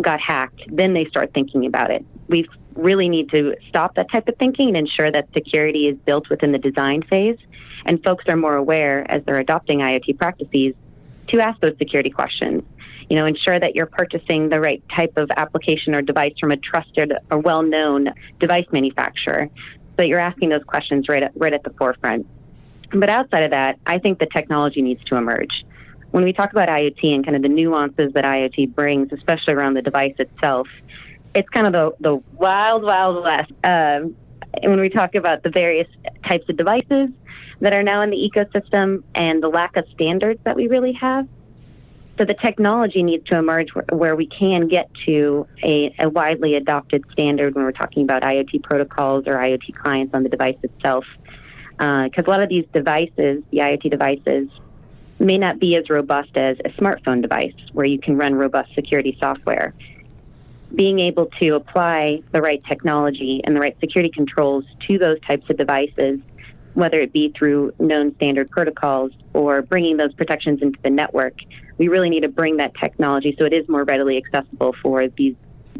got 0.01 0.19
hacked, 0.19 0.61
then 0.67 0.93
they 0.93 1.05
start 1.05 1.33
thinking 1.33 1.65
about 1.65 1.91
it. 1.91 2.05
We 2.27 2.47
really 2.75 3.09
need 3.09 3.29
to 3.31 3.55
stop 3.67 3.95
that 3.95 4.11
type 4.11 4.27
of 4.27 4.37
thinking 4.37 4.69
and 4.69 4.77
ensure 4.77 5.11
that 5.11 5.27
security 5.33 5.87
is 5.87 5.97
built 6.05 6.29
within 6.29 6.51
the 6.51 6.57
design 6.57 7.03
phase 7.03 7.37
and 7.85 8.03
folks 8.03 8.25
are 8.27 8.35
more 8.35 8.55
aware 8.55 9.09
as 9.09 9.23
they're 9.25 9.39
adopting 9.39 9.79
IoT 9.79 10.17
practices 10.17 10.73
to 11.29 11.39
ask 11.39 11.59
those 11.61 11.77
security 11.77 12.09
questions. 12.09 12.63
You 13.09 13.15
know, 13.15 13.25
ensure 13.25 13.59
that 13.59 13.75
you're 13.75 13.87
purchasing 13.87 14.49
the 14.49 14.59
right 14.59 14.83
type 14.95 15.13
of 15.17 15.31
application 15.35 15.95
or 15.95 16.01
device 16.01 16.33
from 16.39 16.51
a 16.51 16.57
trusted 16.57 17.11
or 17.31 17.39
well-known 17.39 18.09
device 18.39 18.67
manufacturer. 18.71 19.49
So 19.97 20.05
you're 20.05 20.19
asking 20.19 20.49
those 20.49 20.63
questions 20.63 21.09
right 21.09 21.23
at, 21.23 21.31
right 21.35 21.53
at 21.53 21.63
the 21.63 21.71
forefront. 21.71 22.27
But 22.91 23.09
outside 23.09 23.43
of 23.43 23.51
that, 23.51 23.79
I 23.85 23.97
think 23.99 24.19
the 24.19 24.27
technology 24.27 24.81
needs 24.81 25.03
to 25.05 25.15
emerge. 25.15 25.65
When 26.11 26.23
we 26.23 26.33
talk 26.33 26.51
about 26.51 26.69
IoT 26.69 27.13
and 27.13 27.23
kind 27.23 27.35
of 27.35 27.41
the 27.41 27.49
nuances 27.49 28.13
that 28.13 28.23
IoT 28.23 28.73
brings, 28.73 29.11
especially 29.11 29.53
around 29.53 29.75
the 29.75 29.81
device 29.81 30.15
itself, 30.17 30.67
it's 31.35 31.49
kind 31.49 31.67
of 31.67 31.73
the, 31.73 31.91
the 31.99 32.23
wild, 32.35 32.83
wild 32.83 33.23
west. 33.23 33.51
Um, 33.63 34.15
and 34.61 34.71
when 34.71 34.79
we 34.79 34.89
talk 34.89 35.15
about 35.15 35.43
the 35.43 35.49
various 35.49 35.87
types 36.27 36.49
of 36.49 36.57
devices, 36.57 37.09
that 37.61 37.73
are 37.73 37.83
now 37.83 38.01
in 38.01 38.09
the 38.09 38.17
ecosystem 38.17 39.03
and 39.15 39.43
the 39.43 39.49
lack 39.49 39.75
of 39.75 39.85
standards 39.93 40.39
that 40.43 40.55
we 40.55 40.67
really 40.67 40.93
have. 40.93 41.27
So 42.17 42.25
the 42.25 42.33
technology 42.33 43.01
needs 43.01 43.25
to 43.27 43.37
emerge 43.37 43.69
where, 43.91 44.15
we 44.15 44.27
can 44.27 44.67
get 44.67 44.89
to 45.05 45.47
a, 45.63 45.95
a, 45.99 46.09
widely 46.09 46.55
adopted 46.55 47.05
standard 47.13 47.55
when 47.55 47.63
we're 47.63 47.71
talking 47.71 48.03
about 48.03 48.23
IoT 48.23 48.61
protocols 48.61 49.23
or 49.25 49.35
IoT 49.35 49.73
clients 49.75 50.13
on 50.13 50.23
the 50.23 50.29
device 50.29 50.57
itself. 50.61 51.05
Because 51.77 52.11
uh, 52.17 52.27
a 52.27 52.29
lot 52.29 52.43
of 52.43 52.49
these 52.49 52.65
devices, 52.73 53.41
the 53.51 53.59
IoT 53.59 53.89
devices, 53.89 54.49
may 55.17 55.37
not 55.37 55.59
be 55.59 55.77
as 55.77 55.89
robust 55.89 56.35
as 56.35 56.57
a 56.65 56.69
smartphone 56.71 57.21
device 57.21 57.55
where 57.71 57.85
you 57.85 57.99
can 57.99 58.17
run 58.17 58.35
robust 58.35 58.73
security 58.75 59.17
software. 59.21 59.73
Being 60.75 60.99
able 60.99 61.27
to 61.41 61.55
apply 61.55 62.21
the 62.33 62.41
right 62.41 62.61
technology 62.65 63.39
and 63.45 63.55
the 63.55 63.61
right 63.61 63.77
security 63.79 64.11
controls 64.13 64.65
to 64.89 64.97
those 64.97 65.21
types 65.21 65.49
of 65.49 65.55
devices 65.55 66.19
whether 66.73 66.99
it 66.99 67.11
be 67.11 67.33
through 67.37 67.73
known 67.79 68.15
standard 68.15 68.49
protocols 68.49 69.11
or 69.33 69.61
bringing 69.61 69.97
those 69.97 70.13
protections 70.13 70.61
into 70.61 70.79
the 70.83 70.89
network. 70.89 71.33
We 71.77 71.87
really 71.87 72.09
need 72.09 72.21
to 72.21 72.29
bring 72.29 72.57
that 72.57 72.73
technology 72.75 73.35
so 73.37 73.45
it 73.45 73.53
is 73.53 73.67
more 73.69 73.83
readily 73.83 74.17
accessible 74.17 74.75
for 74.81 75.07
these 75.07 75.35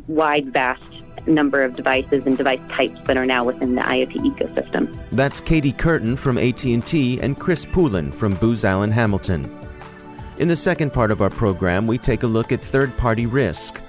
wide, 0.07 0.51
vast 0.53 0.83
number 1.27 1.63
of 1.63 1.75
devices 1.75 2.25
and 2.25 2.37
device 2.37 2.61
types 2.69 2.99
that 3.05 3.17
are 3.17 3.25
now 3.25 3.43
within 3.43 3.75
the 3.75 3.81
IoT 3.81 4.13
ecosystem. 4.13 4.97
That's 5.11 5.41
Katie 5.41 5.73
Curtin 5.73 6.15
from 6.15 6.37
AT&T 6.37 7.19
and 7.21 7.37
Chris 7.37 7.65
Poulin 7.65 8.11
from 8.11 8.35
Booz 8.35 8.65
Allen 8.65 8.91
Hamilton. 8.91 9.49
In 10.37 10.47
the 10.47 10.55
second 10.55 10.93
part 10.93 11.11
of 11.11 11.21
our 11.21 11.29
program, 11.29 11.85
we 11.85 11.97
take 11.97 12.23
a 12.23 12.27
look 12.27 12.51
at 12.51 12.63
third-party 12.63 13.25
risk 13.25 13.81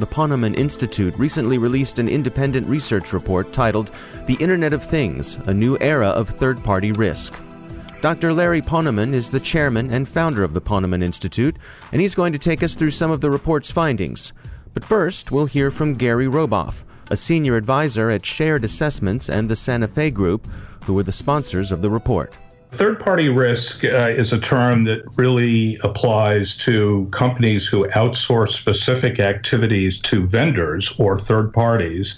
the 0.00 0.06
Ponemon 0.06 0.56
Institute 0.56 1.14
recently 1.18 1.58
released 1.58 1.98
an 1.98 2.08
independent 2.08 2.66
research 2.66 3.12
report 3.12 3.52
titled 3.52 3.90
The 4.26 4.34
Internet 4.34 4.72
of 4.72 4.82
Things 4.82 5.36
A 5.46 5.52
New 5.52 5.76
Era 5.80 6.08
of 6.08 6.28
Third 6.28 6.64
Party 6.64 6.90
Risk. 6.90 7.38
Dr. 8.00 8.32
Larry 8.32 8.62
Ponemon 8.62 9.12
is 9.12 9.28
the 9.28 9.38
chairman 9.38 9.90
and 9.90 10.08
founder 10.08 10.42
of 10.42 10.54
the 10.54 10.60
Ponemon 10.60 11.04
Institute, 11.04 11.56
and 11.92 12.00
he's 12.00 12.14
going 12.14 12.32
to 12.32 12.38
take 12.38 12.62
us 12.62 12.74
through 12.74 12.92
some 12.92 13.10
of 13.10 13.20
the 13.20 13.30
report's 13.30 13.70
findings. 13.70 14.32
But 14.72 14.84
first, 14.84 15.30
we'll 15.30 15.46
hear 15.46 15.70
from 15.70 15.92
Gary 15.92 16.26
Roboff, 16.26 16.84
a 17.10 17.16
senior 17.16 17.56
advisor 17.56 18.08
at 18.08 18.24
Shared 18.24 18.64
Assessments 18.64 19.28
and 19.28 19.50
the 19.50 19.56
Santa 19.56 19.86
Fe 19.86 20.10
Group, 20.10 20.48
who 20.84 20.94
were 20.94 21.02
the 21.02 21.12
sponsors 21.12 21.72
of 21.72 21.82
the 21.82 21.90
report. 21.90 22.34
Third 22.72 23.00
party 23.00 23.28
risk 23.28 23.84
uh, 23.84 24.08
is 24.08 24.32
a 24.32 24.38
term 24.38 24.84
that 24.84 25.02
really 25.16 25.76
applies 25.82 26.56
to 26.58 27.08
companies 27.10 27.66
who 27.66 27.84
outsource 27.88 28.50
specific 28.50 29.18
activities 29.18 30.00
to 30.02 30.24
vendors 30.26 30.94
or 30.96 31.18
third 31.18 31.52
parties. 31.52 32.14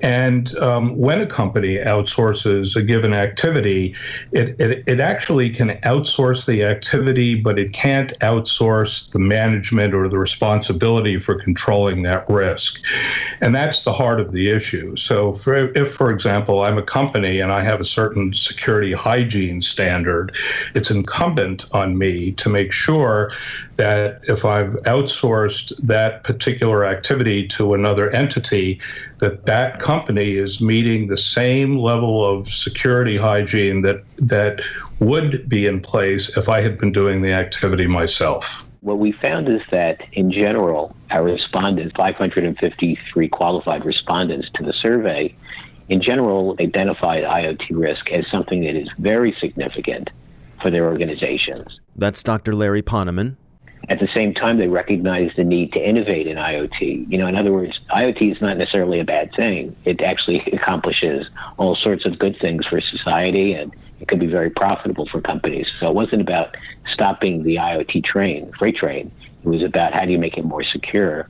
And 0.00 0.56
um, 0.58 0.96
when 0.96 1.20
a 1.20 1.26
company 1.26 1.76
outsources 1.76 2.76
a 2.76 2.82
given 2.82 3.12
activity, 3.12 3.94
it, 4.32 4.58
it, 4.60 4.84
it 4.86 5.00
actually 5.00 5.50
can 5.50 5.70
outsource 5.80 6.46
the 6.46 6.64
activity, 6.64 7.34
but 7.34 7.58
it 7.58 7.72
can't 7.72 8.16
outsource 8.20 9.10
the 9.10 9.18
management 9.18 9.92
or 9.92 10.08
the 10.08 10.18
responsibility 10.18 11.18
for 11.18 11.34
controlling 11.34 12.02
that 12.02 12.28
risk. 12.30 12.80
And 13.40 13.54
that's 13.54 13.82
the 13.82 13.92
heart 13.92 14.20
of 14.20 14.32
the 14.32 14.50
issue. 14.50 14.94
So, 14.96 15.34
for, 15.34 15.70
if, 15.76 15.92
for 15.92 16.10
example, 16.10 16.62
I'm 16.62 16.78
a 16.78 16.82
company 16.82 17.40
and 17.40 17.52
I 17.52 17.62
have 17.62 17.80
a 17.80 17.84
certain 17.84 18.32
security 18.32 18.92
hygiene 18.92 19.60
standard, 19.60 19.79
it's 20.74 20.90
incumbent 20.90 21.64
on 21.72 21.98
me 21.98 22.32
to 22.32 22.48
make 22.48 22.72
sure 22.72 23.32
that 23.76 24.20
if 24.24 24.44
I've 24.44 24.74
outsourced 24.82 25.74
that 25.78 26.24
particular 26.24 26.84
activity 26.84 27.46
to 27.48 27.74
another 27.74 28.10
entity, 28.10 28.80
that 29.18 29.46
that 29.46 29.78
company 29.78 30.32
is 30.32 30.60
meeting 30.60 31.06
the 31.06 31.16
same 31.16 31.78
level 31.78 32.24
of 32.24 32.48
security 32.48 33.16
hygiene 33.16 33.82
that 33.82 34.02
that 34.18 34.62
would 34.98 35.48
be 35.48 35.66
in 35.66 35.80
place 35.80 36.36
if 36.36 36.48
I 36.48 36.60
had 36.60 36.78
been 36.78 36.92
doing 36.92 37.22
the 37.22 37.32
activity 37.32 37.86
myself. 37.86 38.66
What 38.82 38.98
we 38.98 39.12
found 39.12 39.48
is 39.48 39.60
that 39.70 40.00
in 40.12 40.30
general, 40.30 40.96
our 41.10 41.22
respondents, 41.22 41.94
553 41.96 43.28
qualified 43.28 43.84
respondents 43.84 44.48
to 44.50 44.62
the 44.62 44.72
survey, 44.72 45.34
in 45.90 46.00
general 46.00 46.56
identified 46.60 47.24
IoT 47.24 47.66
risk 47.70 48.10
as 48.12 48.26
something 48.28 48.62
that 48.62 48.76
is 48.76 48.88
very 48.98 49.32
significant 49.32 50.10
for 50.60 50.70
their 50.70 50.86
organizations. 50.86 51.80
That's 51.96 52.22
Dr. 52.22 52.54
Larry 52.54 52.80
Ponemon. 52.80 53.36
At 53.88 53.98
the 53.98 54.06
same 54.06 54.32
time, 54.32 54.58
they 54.58 54.68
recognize 54.68 55.32
the 55.34 55.42
need 55.42 55.72
to 55.72 55.80
innovate 55.80 56.28
in 56.28 56.36
IoT. 56.36 57.10
You 57.10 57.18
know, 57.18 57.26
in 57.26 57.34
other 57.34 57.52
words, 57.52 57.80
IoT 57.90 58.30
is 58.30 58.40
not 58.40 58.56
necessarily 58.56 59.00
a 59.00 59.04
bad 59.04 59.34
thing. 59.34 59.74
It 59.84 60.00
actually 60.00 60.38
accomplishes 60.52 61.28
all 61.58 61.74
sorts 61.74 62.04
of 62.04 62.18
good 62.20 62.38
things 62.38 62.66
for 62.66 62.80
society 62.80 63.52
and 63.54 63.74
it 63.98 64.06
could 64.06 64.20
be 64.20 64.26
very 64.26 64.48
profitable 64.48 65.06
for 65.06 65.20
companies. 65.20 65.72
So 65.78 65.88
it 65.88 65.94
wasn't 65.94 66.22
about 66.22 66.56
stopping 66.88 67.42
the 67.42 67.56
IoT 67.56 68.04
train, 68.04 68.52
freight 68.52 68.76
train. 68.76 69.10
It 69.42 69.48
was 69.48 69.62
about 69.62 69.92
how 69.92 70.04
do 70.04 70.12
you 70.12 70.18
make 70.18 70.38
it 70.38 70.44
more 70.44 70.62
secure. 70.62 71.28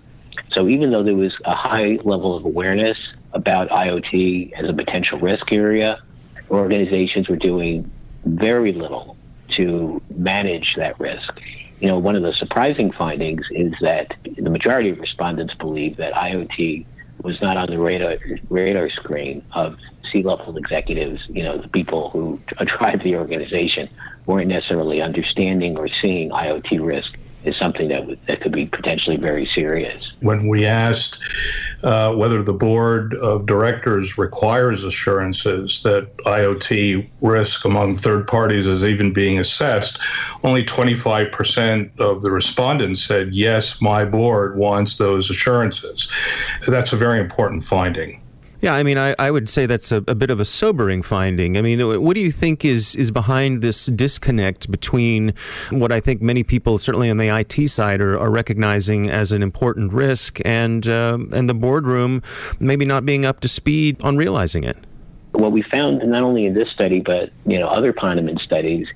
So 0.51 0.69
even 0.69 0.91
though 0.91 1.03
there 1.03 1.17
was 1.17 1.37
a 1.47 1.55
high 1.55 1.99
level 2.05 2.37
of 2.37 2.45
awareness 2.45 3.15
about 3.33 3.69
IoT 3.69 4.53
as 4.53 4.69
a 4.69 4.73
potential 4.73 5.19
risk 5.19 5.53
area, 5.53 6.01
organizations 6.51 7.29
were 7.29 7.37
doing 7.37 7.91
very 8.25 8.73
little 8.73 9.17
to 9.49 10.01
manage 10.11 10.77
that 10.77 10.99
risk 11.01 11.41
you 11.81 11.89
know, 11.89 11.99
one 11.99 12.15
of 12.15 12.23
the 12.23 12.33
surprising 12.33 12.93
findings 12.93 13.47
is 13.51 13.73
that 13.81 14.15
the 14.37 14.51
majority 14.51 14.91
of 14.91 14.99
respondents 14.99 15.55
believe 15.55 15.97
that 15.97 16.13
IoT 16.13 16.85
was 17.23 17.41
not 17.41 17.57
on 17.57 17.69
the 17.69 17.79
radar 17.79 18.19
radar 18.51 18.89
screen 18.91 19.43
of 19.53 19.79
C-level 20.11 20.57
executives. 20.59 21.27
You 21.29 21.43
know, 21.43 21.57
the 21.57 21.69
people 21.69 22.11
who 22.11 22.41
drive 22.65 23.03
the 23.03 23.17
organization 23.17 23.89
weren't 24.27 24.49
necessarily 24.49 25.01
understanding 25.01 25.79
or 25.79 25.89
seeing 25.89 26.31
IoT 26.31 26.85
risk 26.85 27.19
is 27.45 27.57
something 27.57 27.89
that 27.89 28.27
that 28.27 28.41
could 28.41 28.53
be 28.53 28.67
potentially 28.67 29.17
very 29.17 29.47
serious. 29.47 30.13
When 30.21 30.49
we 30.49 30.67
asked 30.67 31.23
uh, 31.83 32.15
whether 32.15 32.43
the 32.43 32.53
board 32.53 33.15
of 33.15 33.47
directors 33.47 34.19
requires 34.19 34.85
assurances 34.85 35.83
that 35.83 36.15
IoT 36.19 37.09
risk 37.21 37.65
among 37.65 37.97
third 37.97 38.27
parties 38.27 38.67
is 38.67 38.85
even 38.85 39.13
being 39.13 39.39
assessed, 39.39 39.99
only 40.45 40.65
25% 40.65 41.99
of 41.99 42.23
the 42.23 42.31
respondents 42.31 43.03
said 43.03 43.35
yes, 43.35 43.81
my 43.81 44.05
board 44.05 44.57
wants 44.57 44.97
those 44.97 45.31
assurances. 45.31 46.13
That's 46.67 46.93
a 46.93 46.97
very 46.97 47.21
important 47.21 47.65
finding. 47.65 48.20
Yeah, 48.61 48.75
I 48.75 48.83
mean, 48.83 48.99
I, 48.99 49.15
I 49.19 49.31
would 49.31 49.49
say 49.49 49.65
that's 49.65 49.91
a, 49.91 49.99
a, 50.07 50.15
bit 50.15 50.29
of 50.29 50.39
a 50.39 50.45
sobering 50.45 51.01
finding. 51.01 51.57
I 51.57 51.63
mean, 51.63 52.03
what 52.03 52.15
do 52.15 52.21
you 52.21 52.31
think 52.31 52.63
is, 52.63 52.95
is 52.95 53.11
behind 53.11 53.63
this 53.63 53.87
disconnect 53.87 54.71
between 54.71 55.33
what 55.71 55.93
I 55.93 56.01
think 56.01 56.21
many 56.21 56.43
people, 56.43 56.79
certainly 56.79 57.09
on 57.09 57.17
the 57.17 57.29
IT 57.29 57.69
side, 57.69 58.03
are, 58.03 58.19
are 58.19 58.31
recognizing 58.31 59.09
as 59.09 59.33
an 59.33 59.43
important 59.43 59.95
risk 59.95 60.41
and, 60.45 60.87
uh, 60.87 61.19
and 61.33 61.49
the 61.49 61.55
boardroom 61.55 62.23
maybe 62.59 62.85
not 62.85 63.07
being 63.07 63.25
up 63.25 63.41
to 63.41 63.49
speed 63.49 64.03
on 64.03 64.19
realizing 64.19 64.65
it? 64.65 64.77
What 65.33 65.53
we 65.53 65.63
found, 65.63 66.07
not 66.11 66.23
only 66.23 66.45
in 66.45 66.53
this 66.53 66.69
study, 66.69 67.01
but 67.01 67.31
you 67.47 67.59
know 67.59 67.69
other 67.69 67.93
Ponemon 67.93 68.39
studies, 68.41 68.91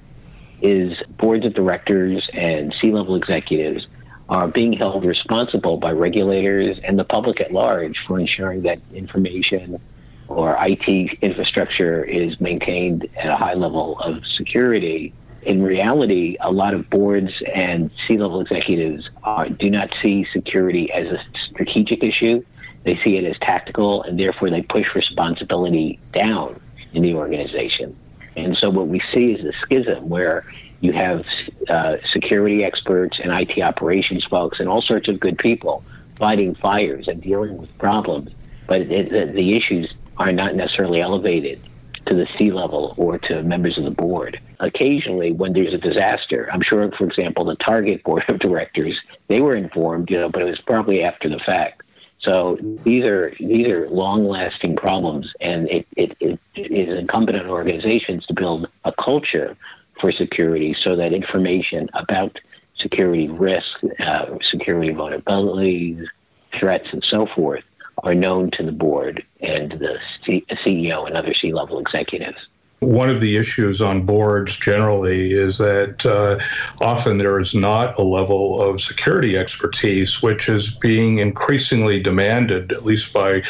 is 0.61 1.01
boards 1.17 1.47
of 1.47 1.55
directors 1.55 2.29
and 2.35 2.73
C-level 2.73 3.15
executives 3.15 3.87
are 4.29 4.49
being 4.49 4.73
held 4.73 5.05
responsible 5.05 5.77
by 5.77 5.93
regulators 5.93 6.79
and 6.85 6.99
the 6.99 7.05
public 7.05 7.41
at 7.41 7.53
large 7.53 7.99
for 8.07 8.19
ensuring 8.19 8.63
that 8.63 8.79
information 8.95 9.81
or 10.29 10.57
IT 10.61 11.19
infrastructure 11.21 12.03
is 12.05 12.41
maintained 12.41 13.09
at 13.17 13.27
a 13.27 13.37
high 13.37 13.55
level 13.55 13.99
of 14.01 14.27
security. 14.27 15.13
In 15.43 15.63
reality, 15.63 16.37
a 16.41 16.51
lot 16.51 16.73
of 16.73 16.89
boards 16.89 17.43
and 17.55 17.91
C-level 18.07 18.41
executives 18.41 19.11
are, 19.25 19.49
do 19.49 19.69
not 19.69 19.95
see 20.01 20.25
security 20.25 20.91
as 20.93 21.13
a 21.13 21.23
strategic 21.35 22.03
issue. 22.03 22.43
They 22.85 22.97
see 22.97 23.19
it 23.19 23.25
as 23.25 23.39
tactical, 23.39 24.03
and 24.03 24.19
therefore 24.19 24.49
they 24.49 24.63
push 24.63 24.95
responsibility 24.95 25.99
down 26.13 26.59
in 26.95 27.03
the 27.03 27.15
organization. 27.15 27.95
And 28.37 28.57
so 28.57 28.71
what 28.71 28.89
we 28.89 29.01
see 29.01 29.33
is 29.33 29.45
a 29.45 29.53
schism 29.53 30.09
where 30.09 30.47
you 30.85 30.93
have 30.93 31.27
uh, 31.71 31.97
security 32.05 32.63
experts 32.63 33.19
and 33.19 33.33
IT 33.33 33.59
operations 33.63 34.25
folks 34.25 34.61
and 34.61 34.69
all 34.69 34.83
sorts 34.83 35.09
of 35.09 35.19
good 35.19 35.39
people 35.39 35.83
fighting 36.17 36.55
fires 36.55 37.09
and 37.09 37.23
dealing 37.23 37.57
with 37.57 37.77
problems, 37.79 38.31
but 38.67 38.83
it, 38.83 39.11
the, 39.11 39.25
the 39.33 39.55
issues 39.55 39.95
are 40.19 40.31
not 40.31 40.55
necessarily 40.55 41.01
elevated 41.01 41.59
to 42.05 42.15
the 42.15 42.27
C 42.37 42.53
level 42.53 42.95
or 42.99 43.19
to 43.19 43.43
members 43.43 43.79
of 43.79 43.85
the 43.85 43.91
board. 43.91 44.39
Occasionally, 44.61 45.33
when 45.33 45.55
there's 45.55 45.73
a 45.73 45.79
disaster, 45.79 46.51
I'm 46.53 46.61
sure, 46.61 46.93
for 46.93 47.05
example, 47.05 47.45
the 47.45 47.57
Target 47.57 48.03
board 48.05 48.25
of 48.29 48.39
directors, 48.39 49.01
they 49.29 49.41
were 49.41 49.57
informed, 49.57 50.11
you 50.11 50.19
know, 50.19 50.29
but 50.29 50.43
it 50.43 50.45
was 50.45 50.61
probably 50.61 51.03
after 51.03 51.31
the 51.31 51.39
fact. 51.39 51.81
So 52.19 52.59
these 52.85 53.05
are 53.05 53.35
these 53.39 53.67
are 53.69 53.89
long-lasting 53.91 54.77
problems, 54.77 55.35
and 55.41 55.69
it, 55.69 55.87
it, 55.97 56.17
it 56.21 56.39
is 56.55 56.99
incumbent 56.99 57.39
on 57.39 57.49
organizations 57.49 58.25
to 58.27 58.35
build 58.35 58.69
a 58.85 58.93
culture 58.93 59.57
for 59.99 60.13
security 60.13 60.75
so 60.75 60.97
that 60.97 61.13
information 61.13 61.89
about 61.95 62.41
security 62.75 63.29
risk, 63.29 63.81
uh, 64.01 64.27
security 64.41 64.93
vulnerabilities, 64.93 66.07
threats, 66.53 66.93
and 66.93 67.03
so 67.03 67.27
forth 67.27 67.65
are 68.03 68.15
known 68.15 68.51
to 68.51 68.63
the 68.63 68.73
board 68.73 69.25
and 69.41 69.73
the 69.73 69.99
C- 70.23 70.45
CEO 70.51 71.07
and 71.07 71.17
other 71.17 71.33
C 71.33 71.53
level 71.53 71.79
executives. 71.79 72.49
One 72.85 73.09
of 73.09 73.21
the 73.21 73.37
issues 73.37 73.81
on 73.81 74.05
boards 74.05 74.57
generally 74.57 75.33
is 75.33 75.59
that 75.59 76.05
uh, 76.05 76.39
often 76.85 77.19
there 77.19 77.41
is 77.41 77.55
not 77.55 77.99
a 77.99 78.03
level 78.03 78.61
of 78.61 78.81
security 78.81 79.37
expertise, 79.39 80.23
which 80.23 80.49
is 80.49 80.77
being 80.77 81.19
increasingly 81.19 81.99
demanded, 81.99 82.73
at 82.73 82.85
least 82.85 83.13
by 83.13 83.43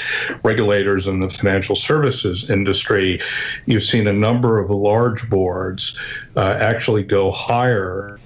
regulators 0.44 1.06
in 1.06 1.20
the 1.20 1.28
financial 1.28 1.74
services 1.74 2.48
industry. 2.48 3.18
You've 3.66 3.82
seen 3.82 4.06
a 4.06 4.12
number 4.12 4.58
of 4.58 4.70
large 4.70 5.28
boards 5.28 5.98
uh, 6.36 6.56
actually 6.60 7.02
go 7.02 7.30
higher 7.30 8.18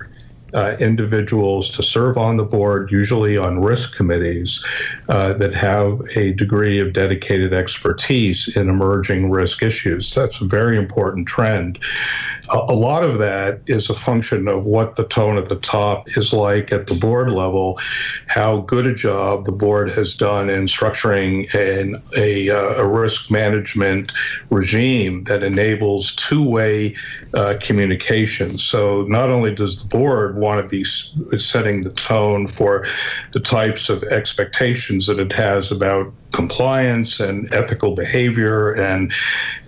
uh, 0.54 0.76
individuals 0.80 1.70
to 1.70 1.82
serve 1.82 2.16
on 2.16 2.36
the 2.36 2.44
board, 2.44 2.90
usually 2.90 3.36
on 3.36 3.60
risk 3.60 3.96
committees, 3.96 4.64
uh, 5.08 5.32
that 5.34 5.54
have 5.54 6.00
a 6.16 6.32
degree 6.32 6.78
of 6.78 6.92
dedicated 6.92 7.52
expertise 7.52 8.56
in 8.56 8.68
emerging 8.68 9.30
risk 9.30 9.62
issues. 9.62 10.14
That's 10.14 10.40
a 10.40 10.46
very 10.46 10.76
important 10.76 11.28
trend. 11.28 11.78
A, 12.50 12.78
lot 12.78 13.02
of 13.02 13.18
that 13.18 13.60
is 13.66 13.90
a 13.90 13.94
function 13.94 14.48
of 14.48 14.64
what 14.64 14.96
the 14.96 15.04
tone 15.04 15.36
at 15.36 15.48
the 15.48 15.58
top 15.58 16.08
is 16.16 16.32
like 16.32 16.72
at 16.72 16.86
the 16.86 16.94
board 16.94 17.30
level, 17.30 17.78
how 18.26 18.58
good 18.62 18.86
a 18.86 18.94
job 18.94 19.44
the 19.44 19.52
board 19.52 19.90
has 19.90 20.14
done 20.14 20.48
in 20.48 20.64
structuring 20.64 21.52
an, 21.54 21.96
a, 22.16 22.50
uh, 22.50 22.82
a 22.82 22.88
risk 22.88 23.30
management 23.30 24.12
regime 24.50 25.24
that 25.24 25.42
enables 25.42 26.14
two 26.14 26.48
way 26.48 26.94
uh, 27.34 27.54
communication. 27.60 28.56
So 28.56 29.02
not 29.02 29.28
only 29.28 29.54
does 29.54 29.82
the 29.82 29.88
board 29.88 30.37
want 30.38 30.62
to 30.62 30.68
be 30.68 30.84
setting 30.84 31.82
the 31.82 31.90
tone 31.92 32.48
for 32.48 32.86
the 33.32 33.40
types 33.40 33.88
of 33.88 34.02
expectations 34.04 35.06
that 35.06 35.18
it 35.18 35.32
has 35.32 35.70
about 35.70 36.12
compliance 36.32 37.20
and 37.20 37.52
ethical 37.54 37.94
behavior 37.94 38.72
and 38.72 39.12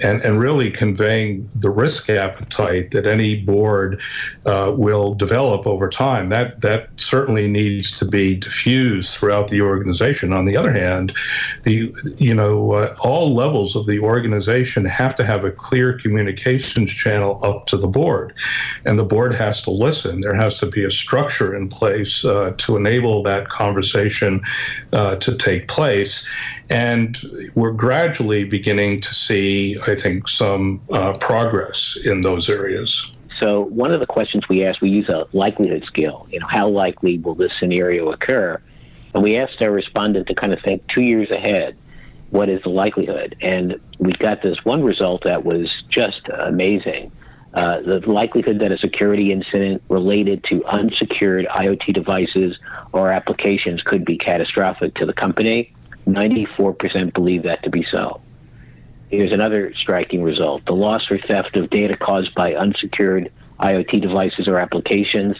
and 0.03 0.21
and 0.23 0.39
really 0.39 0.71
conveying 0.71 1.49
the 1.57 1.71
risk 1.71 2.11
appetite 2.11 2.91
that 2.91 3.07
any 3.07 3.37
board 3.37 4.01
uh, 4.47 4.73
will 4.77 5.15
develop 5.15 5.67
over 5.67 5.89
time. 5.89 6.29
That 6.29 6.61
that 6.61 6.89
certainly 6.97 7.49
needs 7.49 7.99
to 7.99 8.05
be 8.05 8.37
diffused 8.37 9.17
throughout 9.17 9.49
the 9.49 9.63
organization. 9.63 10.33
On 10.33 10.45
the 10.45 10.57
other 10.57 10.73
hand 10.73 11.15
the 11.63 11.93
you 12.19 12.35
know 12.35 12.73
uh, 12.73 12.95
all 13.01 13.35
levels 13.35 13.75
of 13.75 13.87
the 13.87 14.01
organization 14.01 14.85
have 14.85 15.15
to 15.17 15.25
have 15.25 15.45
a 15.45 15.51
clear 15.51 15.99
communications 15.99 16.91
channel 16.93 17.41
up 17.43 17.67
to 17.67 17.77
the 17.77 17.89
board. 17.89 18.35
And 18.85 18.99
the 18.99 19.05
board 19.05 19.35
has 19.35 19.63
to 19.63 19.71
listen. 19.71 20.21
There 20.21 20.35
has 20.35 20.59
to 20.59 20.67
be 20.67 20.85
a 20.85 20.91
structure 20.91 21.55
in 21.57 21.69
place 21.69 22.25
uh, 22.25 22.53
to 22.59 22.77
enable 22.77 23.23
that 23.23 23.49
conversation 23.49 24.43
uh, 24.93 25.17
to 25.17 25.35
take 25.37 25.69
place 25.69 26.29
and 26.69 27.21
we're 27.55 27.73
gradually 27.73 28.45
beginning 28.45 29.01
to 29.01 29.15
see, 29.15 29.77
I 29.87 29.95
think, 29.95 30.29
some 30.29 30.81
uh, 30.93 31.15
progress 31.15 31.99
in 32.05 32.21
those 32.21 32.49
areas. 32.49 33.13
So 33.39 33.63
one 33.63 33.93
of 33.93 34.01
the 34.01 34.07
questions 34.07 34.49
we 34.49 34.65
asked, 34.65 34.81
we 34.81 34.91
use 34.91 35.09
a 35.09 35.27
likelihood 35.33 35.85
scale. 35.85 36.27
You 36.31 36.41
know, 36.41 36.47
how 36.47 36.69
likely 36.69 37.19
will 37.19 37.35
this 37.35 37.53
scenario 37.59 38.11
occur? 38.13 38.61
And 39.15 39.23
we 39.23 39.37
asked 39.37 39.61
our 39.63 39.71
respondent 39.71 40.27
to 40.29 40.35
kind 40.35 40.53
of 40.53 40.61
think 40.61 40.87
two 40.89 41.01
years 41.01 41.31
ahead. 41.31 41.77
What 42.31 42.49
is 42.49 42.63
the 42.63 42.69
likelihood? 42.69 43.35
And 43.41 43.81
we 43.99 44.13
got 44.13 44.43
this 44.43 44.65
one 44.65 44.85
result 44.85 45.23
that 45.25 45.45
was 45.45 45.83
just 45.89 46.29
amazing. 46.29 47.11
Uh, 47.55 47.81
the 47.81 47.99
likelihood 48.09 48.61
that 48.61 48.71
a 48.71 48.79
security 48.79 49.33
incident 49.33 49.83
related 49.89 50.45
to 50.45 50.65
unsecured 50.67 51.47
IoT 51.47 51.93
devices 51.93 52.59
or 52.93 53.11
applications 53.11 53.83
could 53.83 54.05
be 54.05 54.17
catastrophic 54.17 54.95
to 54.95 55.07
the 55.07 55.13
company 55.13 55.73
94% 56.07 57.13
believe 57.13 57.43
that 57.45 57.63
to 57.63 57.71
be 57.71 57.83
so. 57.83 58.21
Here's 59.11 59.33
another 59.33 59.75
striking 59.75 60.23
result. 60.23 60.65
The 60.67 60.75
loss 60.75 61.11
or 61.11 61.19
theft 61.19 61.57
of 61.57 61.71
data 61.71 61.97
caused 61.97 62.35
by 62.35 62.55
unsecured 62.55 63.31
IoT 63.59 64.01
devices 64.01 64.49
or 64.49 64.59
applications, 64.59 65.37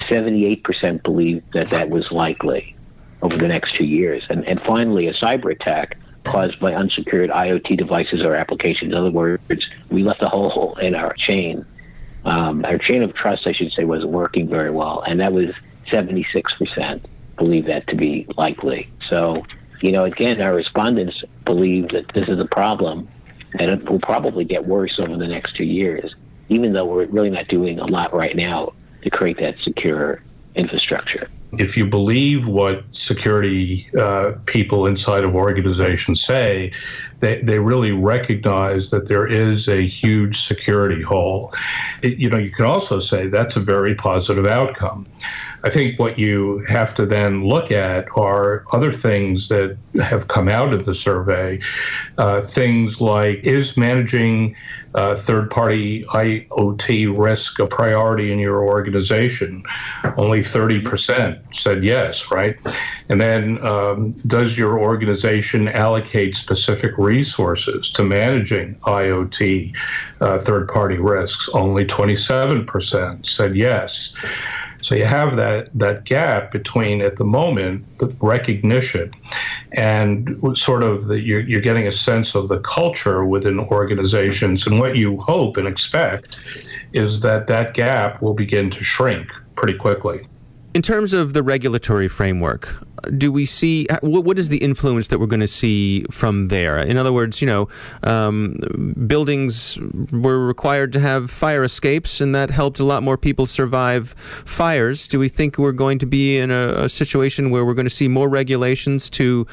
78% 0.00 1.02
believe 1.02 1.42
that 1.52 1.68
that 1.70 1.90
was 1.90 2.12
likely 2.12 2.76
over 3.22 3.36
the 3.36 3.48
next 3.48 3.74
two 3.74 3.86
years. 3.86 4.24
And, 4.30 4.46
and 4.46 4.60
finally, 4.62 5.08
a 5.08 5.12
cyber 5.12 5.50
attack 5.50 5.98
caused 6.24 6.60
by 6.60 6.74
unsecured 6.74 7.30
IoT 7.30 7.76
devices 7.76 8.22
or 8.22 8.34
applications. 8.34 8.92
In 8.92 8.98
other 8.98 9.10
words, 9.10 9.68
we 9.90 10.02
left 10.02 10.22
a 10.22 10.28
hole 10.28 10.76
in 10.76 10.94
our 10.94 11.12
chain. 11.14 11.64
Um, 12.24 12.64
our 12.64 12.78
chain 12.78 13.02
of 13.02 13.14
trust, 13.14 13.46
I 13.46 13.52
should 13.52 13.72
say, 13.72 13.84
wasn't 13.84 14.12
working 14.12 14.48
very 14.48 14.70
well. 14.70 15.02
And 15.02 15.20
that 15.20 15.32
was 15.32 15.54
76% 15.86 17.00
believe 17.36 17.66
that 17.66 17.86
to 17.86 17.96
be 17.96 18.26
likely. 18.36 18.88
So, 19.02 19.44
you 19.80 19.92
know, 19.92 20.04
again, 20.04 20.40
our 20.40 20.54
respondents 20.54 21.24
believe 21.44 21.88
that 21.90 22.08
this 22.08 22.28
is 22.28 22.38
a 22.38 22.44
problem 22.44 23.08
and 23.58 23.70
it 23.70 23.88
will 23.88 24.00
probably 24.00 24.44
get 24.44 24.66
worse 24.66 24.98
over 24.98 25.16
the 25.16 25.26
next 25.26 25.56
two 25.56 25.64
years, 25.64 26.14
even 26.48 26.72
though 26.72 26.84
we're 26.84 27.06
really 27.06 27.30
not 27.30 27.48
doing 27.48 27.78
a 27.78 27.86
lot 27.86 28.12
right 28.14 28.36
now 28.36 28.72
to 29.02 29.10
create 29.10 29.38
that 29.38 29.58
secure 29.60 30.22
infrastructure. 30.54 31.28
If 31.52 31.76
you 31.76 31.86
believe 31.86 32.46
what 32.46 32.84
security 32.92 33.88
uh, 33.98 34.32
people 34.44 34.86
inside 34.86 35.24
of 35.24 35.34
organizations 35.34 36.20
say, 36.20 36.72
they, 37.20 37.40
they 37.42 37.58
really 37.58 37.92
recognize 37.92 38.90
that 38.90 39.08
there 39.08 39.26
is 39.26 39.68
a 39.68 39.86
huge 39.86 40.40
security 40.40 41.02
hole. 41.02 41.52
It, 42.02 42.18
you 42.18 42.30
know, 42.30 42.38
you 42.38 42.50
can 42.50 42.64
also 42.64 43.00
say 43.00 43.26
that's 43.26 43.56
a 43.56 43.60
very 43.60 43.94
positive 43.94 44.46
outcome. 44.46 45.06
I 45.64 45.70
think 45.70 45.98
what 45.98 46.18
you 46.18 46.64
have 46.68 46.94
to 46.94 47.06
then 47.06 47.44
look 47.44 47.72
at 47.72 48.06
are 48.16 48.64
other 48.72 48.92
things 48.92 49.48
that 49.48 49.76
have 50.00 50.28
come 50.28 50.48
out 50.48 50.72
of 50.72 50.84
the 50.84 50.94
survey. 50.94 51.60
Uh, 52.16 52.40
things 52.40 53.00
like 53.00 53.40
is 53.44 53.76
managing 53.76 54.54
uh, 54.94 55.16
third 55.16 55.50
party 55.50 56.04
IoT 56.04 57.16
risk 57.18 57.58
a 57.58 57.66
priority 57.66 58.32
in 58.32 58.38
your 58.38 58.62
organization? 58.62 59.64
Only 60.16 60.40
30% 60.40 61.40
said 61.52 61.82
yes, 61.82 62.30
right? 62.30 62.56
And 63.08 63.20
then 63.20 63.64
um, 63.64 64.12
does 64.26 64.56
your 64.56 64.78
organization 64.78 65.68
allocate 65.68 66.36
specific 66.36 66.96
resources 67.08 67.90
to 67.90 68.02
managing 68.02 68.74
IoT 68.76 69.74
uh, 70.20 70.38
third 70.38 70.68
party 70.68 70.98
risks? 70.98 71.48
Only 71.54 71.84
27% 71.84 73.26
said 73.26 73.56
yes. 73.56 74.14
So 74.80 74.94
you 74.94 75.06
have 75.06 75.36
that 75.36 75.76
that 75.78 76.04
gap 76.04 76.52
between 76.52 77.02
at 77.02 77.16
the 77.16 77.24
moment 77.24 77.84
the 77.98 78.06
recognition 78.20 79.12
and 79.72 80.38
sort 80.56 80.82
of 80.82 81.10
you're, 81.10 81.40
you're 81.40 81.60
getting 81.60 81.86
a 81.86 81.92
sense 81.92 82.36
of 82.36 82.48
the 82.48 82.60
culture 82.60 83.24
within 83.24 83.58
organizations 83.58 84.66
and 84.66 84.78
what 84.78 84.96
you 84.96 85.18
hope 85.18 85.56
and 85.56 85.66
expect 85.66 86.38
is 86.92 87.20
that 87.20 87.48
that 87.48 87.74
gap 87.74 88.22
will 88.22 88.34
begin 88.34 88.70
to 88.70 88.84
shrink 88.84 89.32
pretty 89.56 89.76
quickly. 89.76 90.26
In 90.74 90.82
terms 90.82 91.12
of 91.12 91.32
the 91.32 91.42
regulatory 91.42 92.08
framework, 92.08 92.78
do 93.16 93.30
we 93.32 93.44
see 93.44 93.86
what 94.02 94.38
is 94.38 94.48
the 94.48 94.58
influence 94.58 95.08
that 95.08 95.18
we're 95.18 95.26
going 95.26 95.40
to 95.40 95.48
see 95.48 96.04
from 96.10 96.48
there? 96.48 96.78
In 96.78 96.96
other 96.96 97.12
words, 97.12 97.40
you 97.40 97.46
know, 97.46 97.68
um, 98.02 98.58
buildings 99.06 99.78
were 100.12 100.46
required 100.46 100.92
to 100.94 101.00
have 101.00 101.30
fire 101.30 101.64
escapes, 101.64 102.20
and 102.20 102.34
that 102.34 102.50
helped 102.50 102.80
a 102.80 102.84
lot 102.84 103.02
more 103.02 103.16
people 103.16 103.46
survive 103.46 104.14
fires. 104.44 105.08
Do 105.08 105.18
we 105.18 105.28
think 105.28 105.58
we're 105.58 105.72
going 105.72 105.98
to 105.98 106.06
be 106.06 106.38
in 106.38 106.50
a, 106.50 106.84
a 106.84 106.88
situation 106.88 107.50
where 107.50 107.64
we're 107.64 107.74
going 107.74 107.86
to 107.86 107.90
see 107.90 108.08
more 108.08 108.28
regulations 108.28 109.10
to 109.10 109.46